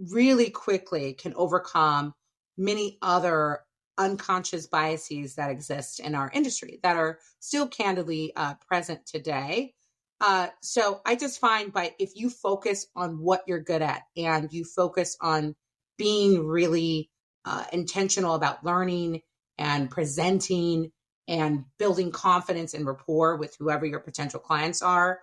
[0.01, 2.13] really quickly can overcome
[2.61, 3.61] many other
[3.99, 9.75] unconscious biases that exist in our industry that are still candidly uh, present today.
[10.21, 14.53] Uh, so I just find by if you focus on what you're good at and
[14.53, 15.55] you focus on
[15.97, 17.11] being really
[17.45, 19.23] uh, intentional about learning
[19.59, 20.93] and presenting
[21.27, 25.21] and building confidence and rapport with whoever your potential clients are.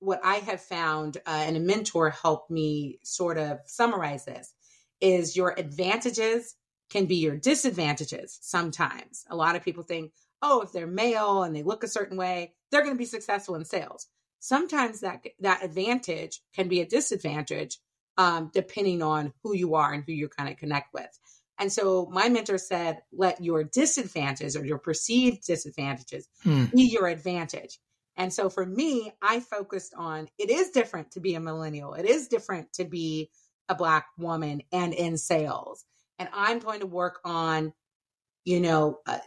[0.00, 4.52] What I have found, uh, and a mentor helped me sort of summarize this,
[5.00, 6.56] is your advantages
[6.90, 9.24] can be your disadvantages sometimes.
[9.30, 12.52] A lot of people think, oh, if they're male and they look a certain way,
[12.70, 14.06] they're going to be successful in sales.
[14.40, 17.78] Sometimes that that advantage can be a disadvantage
[18.18, 21.18] um, depending on who you are and who you kind of connect with.
[21.58, 26.64] And so my mentor said, let your disadvantages or your perceived disadvantages hmm.
[26.66, 27.78] be your advantage.
[28.16, 31.94] And so for me, I focused on it is different to be a millennial.
[31.94, 33.30] It is different to be
[33.68, 35.84] a black woman and in sales.
[36.18, 37.72] And I'm going to work on,
[38.44, 39.18] you know, uh,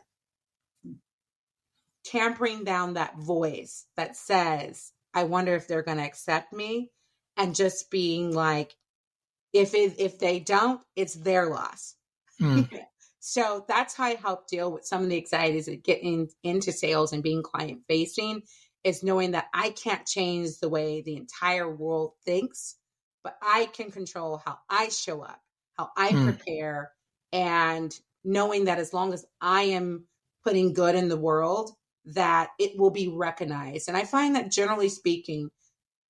[2.05, 6.91] tampering down that voice that says, I wonder if they're going to accept me
[7.35, 8.75] and just being like,
[9.53, 11.95] if it, if they don't, it's their loss.
[12.41, 12.69] Mm.
[13.19, 17.13] so that's how I help deal with some of the anxieties of getting into sales
[17.13, 18.43] and being client facing
[18.83, 22.75] is knowing that I can't change the way the entire world thinks,
[23.23, 25.41] but I can control how I show up,
[25.77, 26.23] how I mm.
[26.25, 26.91] prepare,
[27.31, 30.05] and knowing that as long as I am
[30.43, 31.71] putting good in the world,
[32.05, 33.87] that it will be recognized.
[33.87, 35.49] And I find that generally speaking,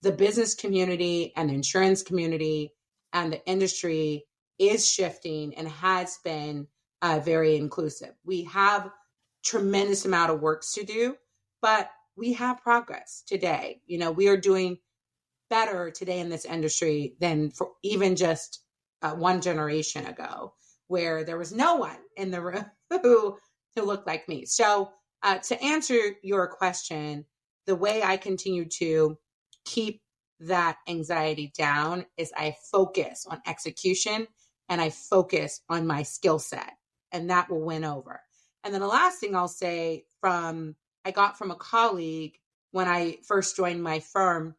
[0.01, 2.71] the business community and the insurance community
[3.13, 4.25] and the industry
[4.59, 6.67] is shifting and has been
[7.01, 8.13] uh, very inclusive.
[8.23, 8.91] We have
[9.43, 11.15] tremendous amount of work to do,
[11.61, 13.81] but we have progress today.
[13.85, 14.77] You know, we are doing
[15.49, 18.63] better today in this industry than for even just
[19.01, 20.53] uh, one generation ago,
[20.87, 23.37] where there was no one in the room who
[23.75, 24.45] who looked like me.
[24.45, 24.91] So,
[25.23, 27.25] uh, to answer your question,
[27.65, 29.17] the way I continue to
[29.65, 30.01] keep
[30.39, 34.27] that anxiety down is I focus on execution
[34.69, 36.73] and I focus on my skill set,
[37.11, 38.21] and that will win over.
[38.63, 42.37] And then the last thing I'll say from I got from a colleague
[42.71, 44.55] when I first joined my firm,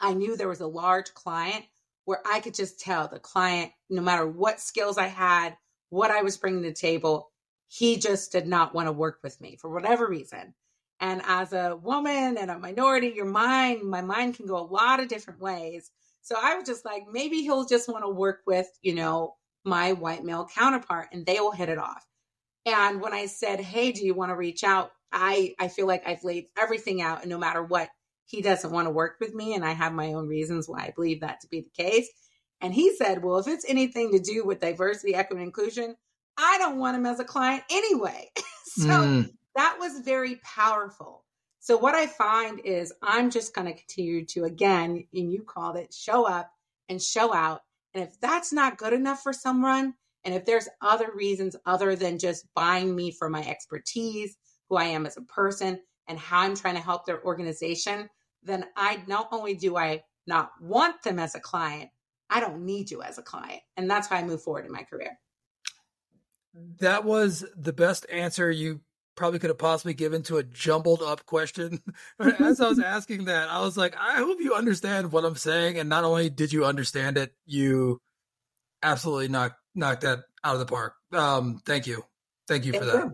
[0.00, 1.64] I knew there was a large client
[2.12, 5.56] where I could just tell the client, no matter what skills I had,
[5.88, 7.30] what I was bringing to the table,
[7.68, 10.52] he just did not want to work with me for whatever reason.
[11.00, 15.00] And as a woman and a minority, your mind, my mind can go a lot
[15.00, 15.90] of different ways.
[16.20, 19.94] So I was just like, maybe he'll just want to work with, you know, my
[19.94, 22.06] white male counterpart and they will hit it off.
[22.66, 24.90] And when I said, Hey, do you want to reach out?
[25.10, 27.88] I, I feel like I've laid everything out and no matter what,
[28.32, 29.54] he doesn't want to work with me.
[29.54, 32.08] And I have my own reasons why I believe that to be the case.
[32.62, 35.96] And he said, well, if it's anything to do with diversity, equity, inclusion,
[36.38, 38.30] I don't want him as a client anyway.
[38.64, 41.24] so mm that was very powerful.
[41.60, 45.76] So what I find is I'm just going to continue to again, and you called
[45.76, 46.50] it show up
[46.88, 47.60] and show out.
[47.92, 49.92] And if that's not good enough for someone,
[50.24, 54.36] and if there's other reasons other than just buying me for my expertise,
[54.68, 58.08] who I am as a person, and how I'm trying to help their organization,
[58.44, 61.90] then I not only do I not want them as a client,
[62.30, 63.60] I don't need you as a client.
[63.76, 65.18] And that's how I move forward in my career.
[66.80, 68.80] That was the best answer you
[69.14, 71.82] probably could have possibly given to a jumbled up question.
[72.20, 75.78] As I was asking that, I was like, I hope you understand what I'm saying.
[75.78, 78.00] And not only did you understand it, you
[78.82, 80.94] absolutely knocked knocked that out of the park.
[81.12, 82.04] Um, thank you.
[82.48, 83.12] Thank you for that.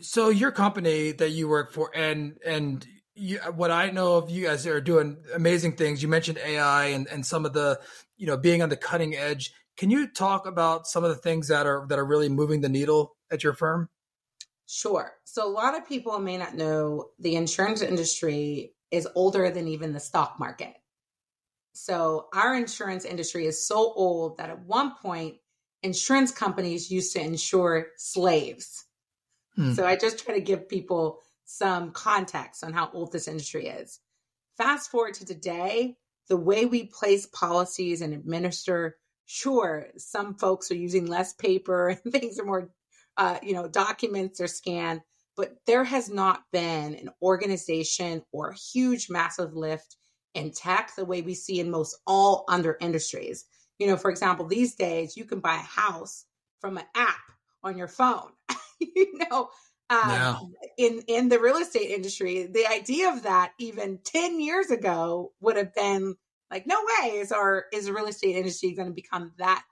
[0.00, 2.86] So your company that you work for and and
[3.18, 6.02] you, what I know of you guys are doing amazing things.
[6.02, 7.80] You mentioned AI and, and some of the,
[8.16, 9.52] you know, being on the cutting edge.
[9.76, 12.68] Can you talk about some of the things that are that are really moving the
[12.68, 13.88] needle at your firm?
[14.66, 15.12] Sure.
[15.24, 19.92] So a lot of people may not know the insurance industry is older than even
[19.92, 20.74] the stock market.
[21.72, 25.36] So our insurance industry is so old that at one point
[25.82, 28.84] insurance companies used to insure slaves.
[29.54, 29.72] Hmm.
[29.74, 31.20] So I just try to give people
[31.50, 34.00] some context on how old this industry is.
[34.58, 35.96] Fast forward to today,
[36.28, 42.12] the way we place policies and administer, sure, some folks are using less paper and
[42.12, 42.70] things are more
[43.16, 45.00] uh, you know, documents are scanned,
[45.36, 49.96] but there has not been an organization or huge, massive lift
[50.34, 53.46] in tech the way we see in most all other industries.
[53.78, 56.26] You know, for example, these days you can buy a house
[56.60, 57.16] from an app
[57.64, 58.30] on your phone.
[58.78, 59.48] you know,
[59.90, 60.36] um, yeah.
[60.76, 65.56] in in the real estate industry, the idea of that even ten years ago would
[65.56, 66.14] have been
[66.50, 69.64] like, no way is our is the real estate industry going to become that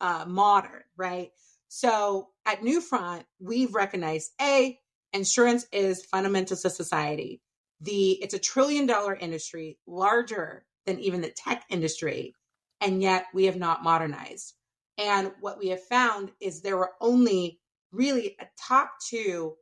[0.00, 1.30] uh, modern, right?
[1.68, 4.78] So at Newfront, we've recognized A,
[5.12, 7.40] insurance is fundamental to society.
[7.80, 12.34] The it's a trillion dollar industry, larger than even the tech industry,
[12.80, 14.54] and yet we have not modernized.
[14.98, 17.58] And what we have found is there were only
[17.90, 19.54] really a top two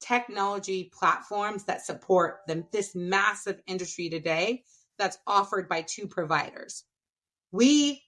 [0.00, 4.64] technology platforms that support them, this massive industry today
[4.98, 6.84] that's offered by two providers.
[7.52, 8.02] We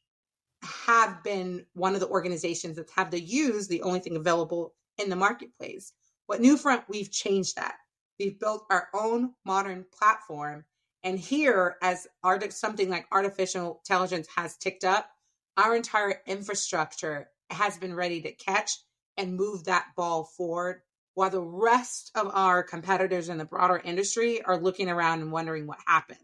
[0.62, 5.08] have been one of the organizations that have to use the only thing available in
[5.08, 5.92] the marketplace.
[6.26, 7.76] What Newfront, we've changed that.
[8.18, 10.64] We've built our own modern platform.
[11.04, 15.08] And here, as art, something like artificial intelligence has ticked up,
[15.56, 18.72] our entire infrastructure has been ready to catch
[19.16, 20.82] and move that ball forward
[21.18, 25.66] while the rest of our competitors in the broader industry are looking around and wondering
[25.66, 26.20] what happened.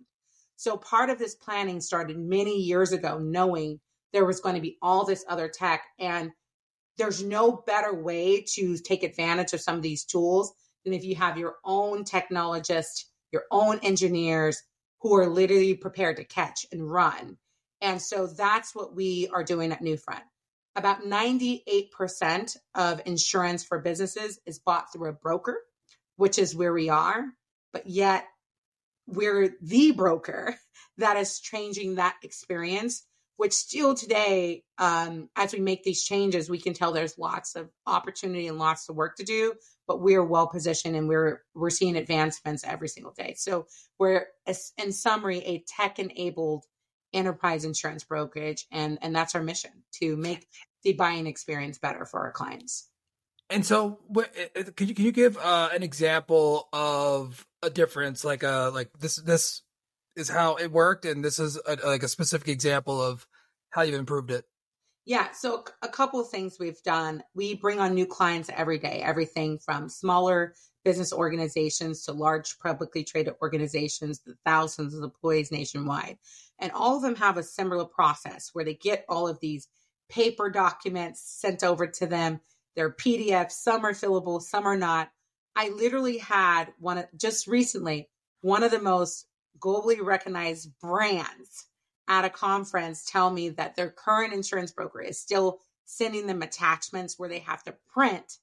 [0.54, 3.80] So part of this planning started many years ago, knowing
[4.12, 5.82] there was going to be all this other tech.
[5.98, 6.30] And
[6.96, 10.52] there's no better way to take advantage of some of these tools
[10.84, 14.62] than if you have your own technologists, your own engineers
[15.00, 17.36] who are literally prepared to catch and run.
[17.80, 20.22] And so that's what we are doing at Newfront.
[20.76, 25.58] About 98% of insurance for businesses is bought through a broker,
[26.16, 27.24] which is where we are.
[27.72, 28.26] But yet,
[29.06, 30.56] we're the broker
[30.98, 33.06] that is changing that experience
[33.36, 37.68] which still today um, as we make these changes we can tell there's lots of
[37.86, 39.54] opportunity and lots of work to do
[39.86, 43.66] but we're well positioned and we're we're seeing advancements every single day so
[43.98, 44.26] we're
[44.78, 46.64] in summary a tech enabled
[47.14, 50.46] enterprise insurance brokerage and and that's our mission to make
[50.82, 52.88] the buying experience better for our clients
[53.50, 53.98] and so,
[54.76, 58.90] can you can you give uh, an example of a difference, like a uh, like
[58.98, 59.62] this this
[60.16, 63.26] is how it worked, and this is a, like a specific example of
[63.70, 64.46] how you've improved it?
[65.04, 67.22] Yeah, so a couple of things we've done.
[67.34, 70.54] We bring on new clients every day, everything from smaller
[70.84, 76.18] business organizations to large publicly traded organizations, the thousands of employees nationwide.
[76.58, 79.68] And all of them have a similar process where they get all of these
[80.08, 82.40] paper documents sent over to them
[82.74, 85.10] they're PDFs, some are fillable, some are not.
[85.56, 88.08] I literally had one just recently,
[88.40, 89.26] one of the most
[89.60, 91.66] globally recognized brands
[92.08, 97.18] at a conference tell me that their current insurance broker is still sending them attachments
[97.18, 98.38] where they have to print,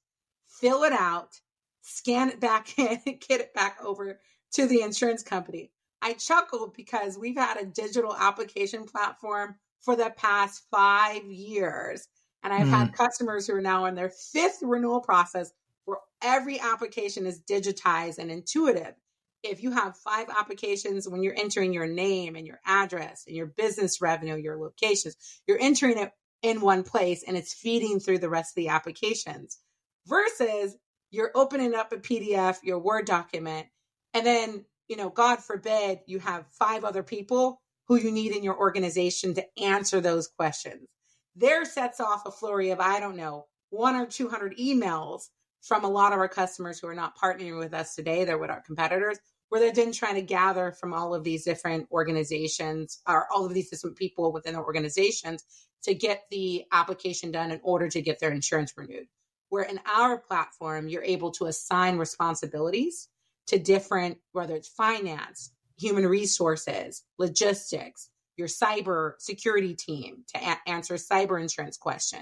[0.46, 1.40] fill it out,
[1.82, 4.20] scan it back in, and get it back over
[4.52, 5.70] to the insurance company.
[6.00, 12.08] I chuckled because we've had a digital application platform for the past five years
[12.42, 12.70] and I've mm.
[12.70, 15.52] had customers who are now in their fifth renewal process
[15.84, 18.94] where every application is digitized and intuitive.
[19.42, 23.46] If you have five applications, when you're entering your name and your address and your
[23.46, 25.16] business revenue, your locations,
[25.46, 26.12] you're entering it
[26.42, 29.58] in one place and it's feeding through the rest of the applications
[30.06, 30.76] versus
[31.12, 33.68] you're opening up a PDF, your Word document,
[34.14, 38.42] and then, you know, God forbid you have five other people who you need in
[38.42, 40.88] your organization to answer those questions
[41.36, 45.28] there sets off a flurry of, I don't know, one or 200 emails
[45.62, 48.24] from a lot of our customers who are not partnering with us today.
[48.24, 51.88] They're with our competitors, where they're then trying to gather from all of these different
[51.90, 55.44] organizations or all of these different people within their organizations
[55.84, 59.06] to get the application done in order to get their insurance renewed.
[59.52, 63.10] Where in our platform, you're able to assign responsibilities
[63.48, 70.94] to different, whether it's finance, human resources, logistics, your cyber security team to a- answer
[70.94, 72.20] cyber insurance question.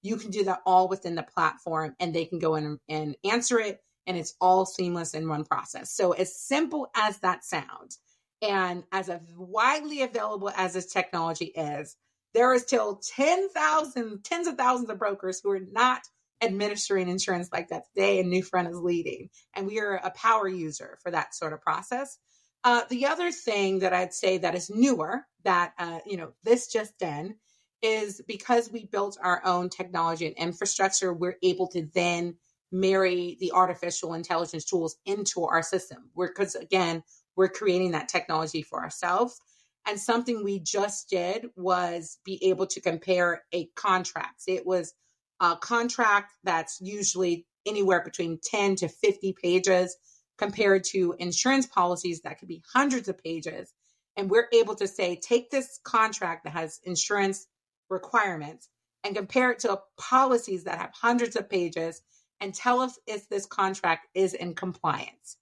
[0.00, 3.60] You can do that all within the platform and they can go in and answer
[3.60, 5.92] it and it's all seamless in one process.
[5.92, 7.98] So as simple as that sounds
[8.40, 11.94] and as widely available as this technology is,
[12.32, 16.00] there is still 10,000, tens of thousands of brokers who are not
[16.42, 19.28] administering insurance like that today and Newfront is leading.
[19.54, 22.18] And we are a power user for that sort of process.
[22.62, 26.68] Uh, the other thing that I'd say that is newer that uh, you know this
[26.68, 27.36] just then
[27.82, 32.36] is because we built our own technology and infrastructure, we're able to then
[32.70, 36.10] marry the artificial intelligence tools into our system.
[36.16, 37.02] Because again,
[37.36, 39.40] we're creating that technology for ourselves.
[39.88, 44.42] And something we just did was be able to compare a contract.
[44.46, 44.92] It was
[45.40, 49.96] a contract that's usually anywhere between 10 to 50 pages
[50.38, 53.72] compared to insurance policies that could be hundreds of pages.
[54.16, 57.46] And we're able to say, take this contract that has insurance
[57.88, 58.68] requirements
[59.04, 62.02] and compare it to policies that have hundreds of pages
[62.40, 65.36] and tell us if this contract is in compliance.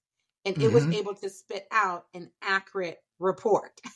[0.44, 0.64] And mm-hmm.
[0.64, 0.94] it was mm-hmm.
[0.94, 3.80] able to spit out an accurate report.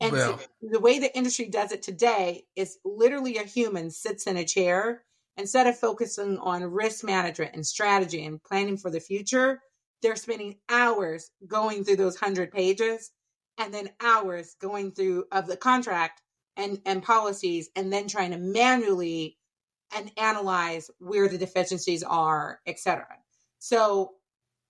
[0.00, 0.38] And well.
[0.38, 4.44] so the way the industry does it today is literally a human sits in a
[4.44, 5.04] chair
[5.36, 9.60] instead of focusing on risk management and strategy and planning for the future
[10.02, 13.10] they're spending hours going through those 100 pages
[13.58, 16.20] and then hours going through of the contract
[16.56, 19.38] and and policies and then trying to manually
[19.96, 23.06] and analyze where the deficiencies are etc
[23.58, 24.12] so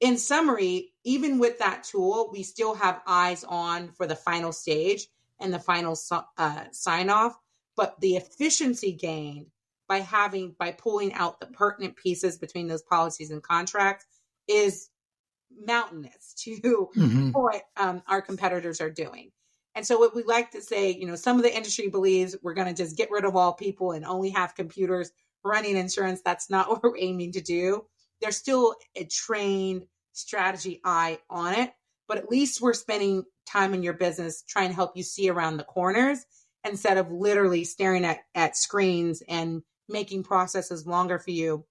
[0.01, 5.09] in summary even with that tool we still have eyes on for the final stage
[5.41, 5.99] and the final
[6.39, 7.37] uh, sign off
[7.77, 9.47] but the efficiency gained
[9.89, 14.07] by having by pulling out the pertinent pieces between those policies and contracts
[14.49, 14.89] is
[15.67, 17.31] mountainous to mm-hmm.
[17.31, 19.31] what um, our competitors are doing.
[19.77, 22.55] And so, what we like to say, you know, some of the industry believes we're
[22.55, 25.11] going to just get rid of all people and only have computers
[25.45, 26.23] running insurance.
[26.25, 27.85] That's not what we're aiming to do.
[28.21, 31.73] there's still a trained strategy eye on it,
[32.07, 35.57] but at least we're spending time in your business trying to help you see around
[35.57, 36.25] the corners
[36.65, 41.65] instead of literally staring at, at screens and making processes longer for you.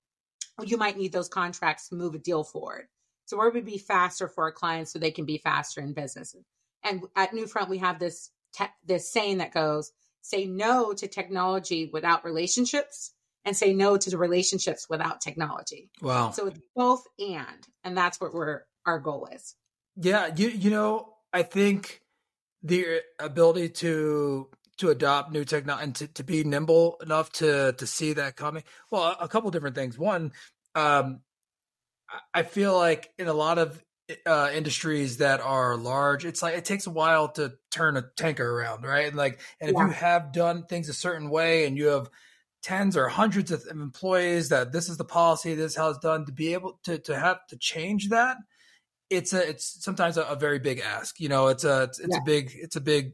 [0.64, 2.88] You might need those contracts to move a deal forward.
[3.26, 6.36] So going to be faster for our clients so they can be faster in business.
[6.84, 9.92] And at Newfront, we have this te- this saying that goes,
[10.22, 13.14] say no to technology without relationships
[13.46, 15.90] and say no to the relationships without technology.
[16.02, 16.32] Wow.
[16.32, 19.56] So it's both and, and that's what we're our goal is.
[19.96, 22.02] Yeah, you you know, I think
[22.62, 27.88] the ability to to adopt new technology and to, to be nimble enough to to
[27.88, 28.64] see that coming.
[28.92, 29.98] Well, a, a couple different things.
[29.98, 30.32] One,
[30.76, 31.20] um,
[32.34, 33.84] I feel like in a lot of
[34.26, 38.50] uh, industries that are large, it's like it takes a while to turn a tanker
[38.50, 39.08] around, right?
[39.08, 39.86] And like, and if yeah.
[39.86, 42.10] you have done things a certain way, and you have
[42.62, 46.26] tens or hundreds of employees that this is the policy, this is how it's done,
[46.26, 48.38] to be able to to have to change that,
[49.10, 51.20] it's a it's sometimes a, a very big ask.
[51.20, 52.22] You know, it's a it's, it's yeah.
[52.22, 53.14] a big it's a big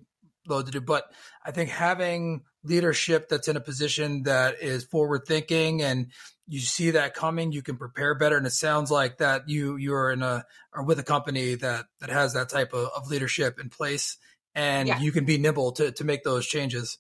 [0.50, 0.82] load to do.
[0.82, 1.06] But
[1.46, 6.08] I think having leadership that's in a position that is forward thinking and
[6.50, 8.36] you see that coming, you can prepare better.
[8.36, 10.44] And it sounds like that you you're in a
[10.74, 14.18] or with a company that that has that type of, of leadership in place,
[14.56, 15.00] and yeah.
[15.00, 16.98] you can be nimble to to make those changes.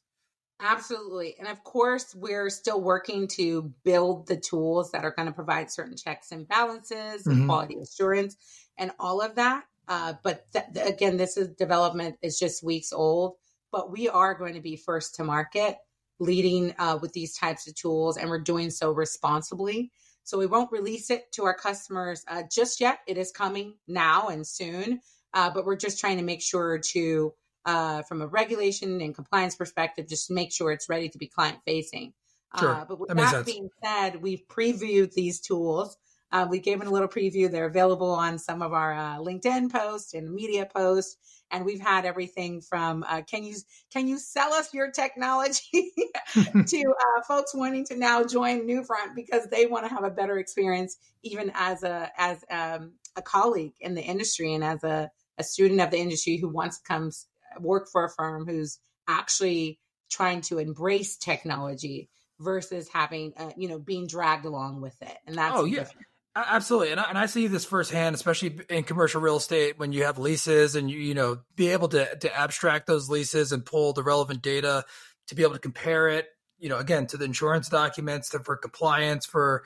[0.61, 1.35] Absolutely.
[1.39, 5.71] And of course, we're still working to build the tools that are going to provide
[5.71, 7.47] certain checks and balances mm-hmm.
[7.47, 8.35] quality assurance
[8.77, 9.63] and all of that.
[9.89, 13.33] Uh, but th- again, this is development is just weeks old,
[13.71, 15.77] but we are going to be first to market
[16.19, 19.91] leading uh, with these types of tools, and we're doing so responsibly.
[20.23, 22.99] So we won't release it to our customers uh, just yet.
[23.07, 24.99] It is coming now and soon,
[25.33, 27.33] uh, but we're just trying to make sure to,
[27.65, 31.57] uh, from a regulation and compliance perspective, just make sure it's ready to be client
[31.65, 32.13] facing.
[32.59, 32.75] Sure.
[32.75, 35.97] Uh, but with that, that being said, we've previewed these tools.
[36.31, 37.49] Uh, we gave it a little preview.
[37.49, 41.17] They're available on some of our uh, LinkedIn posts and media posts
[41.51, 43.55] and we've had everything from uh, can you
[43.91, 45.91] can you sell us your technology
[46.33, 50.37] to uh, folks wanting to now join Newfront because they want to have a better
[50.37, 55.43] experience, even as a as um, a colleague in the industry and as a, a
[55.43, 57.11] student of the industry who wants to come
[57.59, 62.09] work for a firm who's actually trying to embrace technology
[62.39, 66.07] versus having uh, you know being dragged along with it and that's oh yeah different.
[66.35, 70.03] Absolutely, and I, and I see this firsthand, especially in commercial real estate when you
[70.03, 73.93] have leases and you you know be able to to abstract those leases and pull
[73.93, 74.85] the relevant data
[75.27, 76.27] to be able to compare it,
[76.57, 79.63] you know, again to the insurance documents to, for compliance for,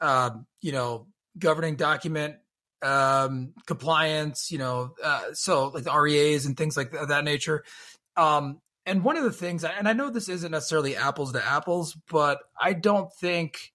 [0.00, 1.06] um, you know,
[1.38, 2.36] governing document
[2.82, 7.64] um, compliance, you know, uh, so like the REAs and things like that, that nature.
[8.16, 11.96] Um, and one of the things, and I know this isn't necessarily apples to apples,
[12.10, 13.72] but I don't think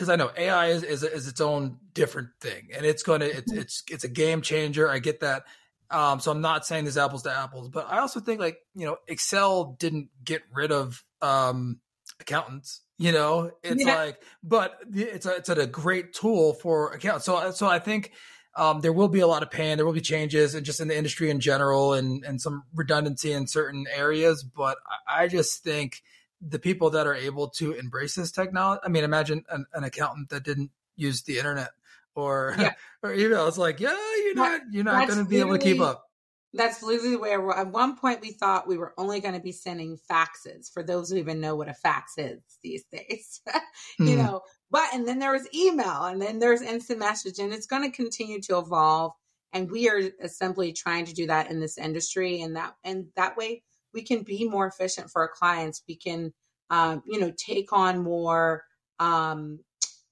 [0.00, 3.26] because I know AI is, is, is its own different thing, and it's going to
[3.26, 3.60] it's mm-hmm.
[3.60, 4.88] it's it's a game changer.
[4.88, 5.44] I get that.
[5.90, 8.86] Um, so I'm not saying this apples to apples, but I also think like you
[8.86, 11.80] know Excel didn't get rid of um,
[12.18, 12.80] accountants.
[12.96, 13.94] You know, it's yeah.
[13.94, 17.26] like, but it's a, it's a great tool for accountants.
[17.26, 18.12] So so I think
[18.54, 19.76] um, there will be a lot of pain.
[19.76, 23.32] There will be changes, and just in the industry in general, and and some redundancy
[23.32, 24.42] in certain areas.
[24.44, 26.02] But I, I just think
[26.40, 28.80] the people that are able to embrace this technology.
[28.84, 31.70] I mean, imagine an, an accountant that didn't use the internet
[32.14, 32.74] or yeah.
[33.02, 33.46] or email.
[33.48, 36.04] It's like, yeah, you're not you're not going to be able to keep up.
[36.52, 39.98] That's literally where at one point we thought we were only going to be sending
[40.10, 43.40] faxes for those who even know what a fax is these days.
[44.00, 44.16] you mm.
[44.16, 47.88] know, but and then there was email and then there's instant message and it's going
[47.88, 49.12] to continue to evolve
[49.52, 53.36] and we are simply trying to do that in this industry and that and that
[53.36, 53.62] way
[53.92, 55.82] we can be more efficient for our clients.
[55.88, 56.32] We can,
[56.70, 58.64] um, you know, take on more
[58.98, 59.60] um,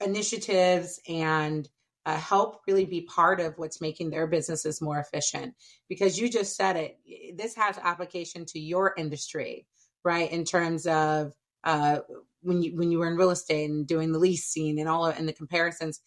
[0.00, 1.68] initiatives and
[2.06, 5.54] uh, help really be part of what's making their businesses more efficient.
[5.88, 6.98] Because you just said it,
[7.36, 9.66] this has application to your industry,
[10.04, 10.30] right?
[10.32, 11.98] In terms of uh,
[12.40, 15.18] when you when you were in real estate and doing the leasing and all of
[15.18, 16.00] and the comparisons,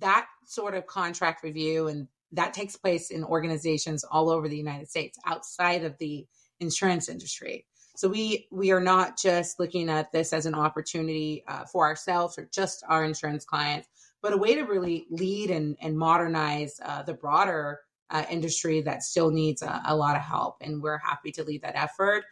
[0.00, 4.88] that sort of contract review and that takes place in organizations all over the United
[4.88, 6.26] States outside of the
[6.60, 7.66] insurance industry.
[7.96, 12.38] So we we are not just looking at this as an opportunity uh, for ourselves
[12.38, 13.88] or just our insurance clients,
[14.22, 17.80] but a way to really lead and, and modernize uh, the broader
[18.10, 20.56] uh, industry that still needs a, a, lot of help.
[20.60, 22.24] And we're happy to lead that effort.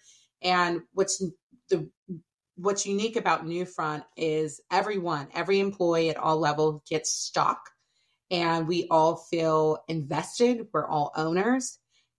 [0.42, 1.22] And what's
[1.68, 1.88] the
[2.56, 7.60] what's unique about Newfront is everyone, every employee at all levels gets stock,
[8.30, 10.66] and we all feel invested.
[10.72, 11.78] We're all owners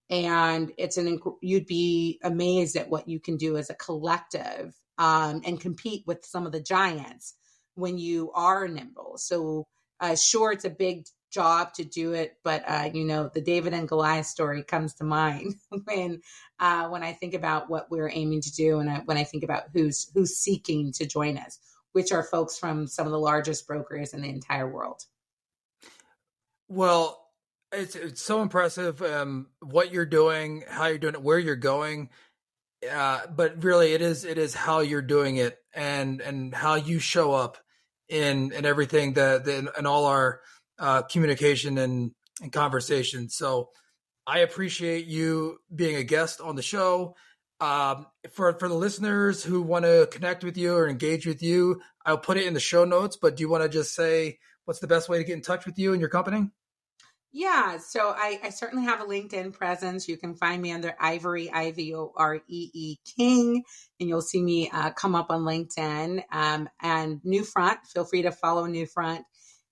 [0.10, 5.41] and it's an you'd be amazed at what you can do as a collective um,
[5.45, 7.36] and compete with some of the giants
[7.76, 9.14] when you are nimble.
[9.18, 9.68] So,
[9.99, 13.74] uh, sure, it's a big job to do it, but uh, you know, the David
[13.74, 15.55] and Goliath story comes to mind
[15.86, 16.22] when
[16.60, 19.43] uh, when I think about what we're aiming to do, and I, when I think
[19.43, 21.60] about who's who's seeking to join us,
[21.93, 25.03] which are folks from some of the largest brokers in the entire world.
[26.68, 27.29] Well,
[27.72, 32.10] it's it's so impressive um, what you're doing, how you're doing it, where you're going.
[32.90, 37.00] Uh, but really, it is it is how you're doing it and and how you
[37.00, 37.58] show up
[38.08, 40.42] in in everything that in, in all our
[40.80, 42.12] uh, communication and
[42.42, 43.30] and conversation.
[43.30, 43.70] So
[44.26, 47.16] I appreciate you being a guest on the show.
[47.62, 51.82] Um, for for the listeners who want to connect with you or engage with you,
[52.06, 53.18] I'll put it in the show notes.
[53.22, 55.66] But do you want to just say what's the best way to get in touch
[55.66, 56.50] with you and your company?
[57.32, 60.08] Yeah, so I, I certainly have a LinkedIn presence.
[60.08, 63.64] You can find me under Ivoree I V O R E E King,
[64.00, 66.24] and you'll see me uh, come up on LinkedIn.
[66.32, 69.22] Um, and Newfront, feel free to follow Newfront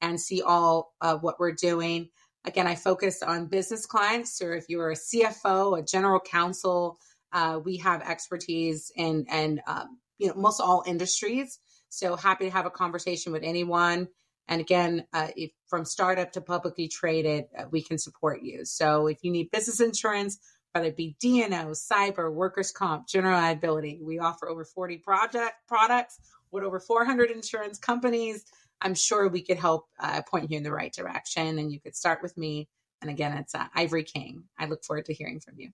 [0.02, 2.10] and see all of what we're doing.
[2.46, 4.38] Again, I focus on business clients.
[4.38, 7.00] So if you're a CFO, a general counsel,
[7.34, 11.60] uh, we have expertise in and um, you know most all industries.
[11.90, 14.10] So happy to have a conversation with anyone.
[14.48, 18.64] And again, uh, if from startup to publicly traded, uh, we can support you.
[18.66, 20.40] So if you need business insurance,
[20.74, 26.20] whether it be D&O, cyber, workers' comp, general liability, we offer over 40 project products
[26.52, 28.46] with over 400 insurance companies.
[28.82, 31.60] I'm sure we could help uh, point you in the right direction.
[31.60, 32.70] And you could start with me.
[33.02, 34.44] And again, it's uh, Ivoree King.
[34.58, 35.72] I look forward to hearing from you.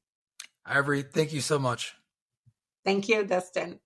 [0.67, 1.95] Ivoree, thank you so much.
[2.85, 3.79] Thank you, Dustin.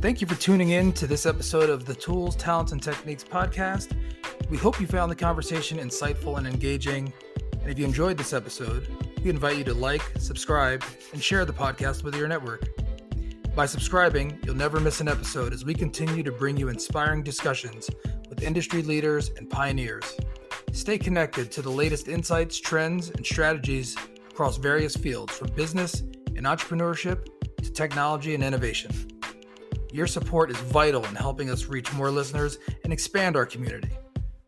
[0.00, 3.94] Thank you for tuning in to this episode of the Tools, Talents, and Techniques podcast.
[4.48, 7.12] We hope you found the conversation insightful and engaging.
[7.60, 8.88] And if you enjoyed this episode,
[9.22, 10.82] we invite you to like, subscribe,
[11.12, 12.66] and share the podcast with your network.
[13.54, 17.90] By subscribing, you'll never miss an episode as we continue to bring you inspiring discussions
[18.26, 20.16] with industry leaders and pioneers.
[20.72, 23.98] Stay connected to the latest insights, trends, and strategies
[24.30, 26.00] across various fields from business
[26.36, 27.26] and entrepreneurship
[27.62, 29.09] to technology and innovation.
[29.92, 33.90] Your support is vital in helping us reach more listeners and expand our community.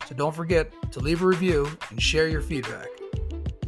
[0.08, 2.86] So don't forget to leave a review and share your feedback.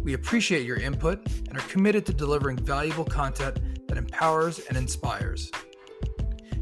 [0.03, 5.51] We appreciate your input and are committed to delivering valuable content that empowers and inspires.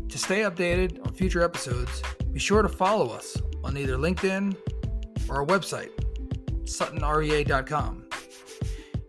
[0.08, 2.02] To stay updated on future episodes,
[2.32, 4.56] be sure to follow us on either LinkedIn
[5.28, 5.90] or our website,
[6.64, 8.04] suttonrea.com.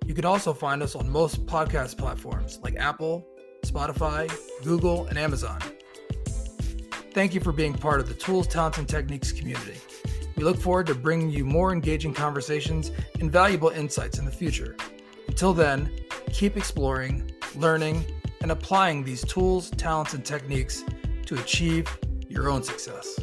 [0.05, 3.25] You can also find us on most podcast platforms like Apple,
[3.65, 4.31] Spotify,
[4.63, 5.59] Google, and Amazon.
[7.13, 9.79] Thank you for being part of the Tools, Talents, and Techniques community.
[10.35, 12.89] We look forward to bringing you more engaging conversations
[13.19, 14.75] and valuable insights in the future.
[15.27, 15.91] Until then,
[16.31, 18.03] keep exploring, learning,
[18.41, 20.83] and applying these tools, talents, and techniques
[21.27, 21.87] to achieve
[22.29, 23.19] your own success.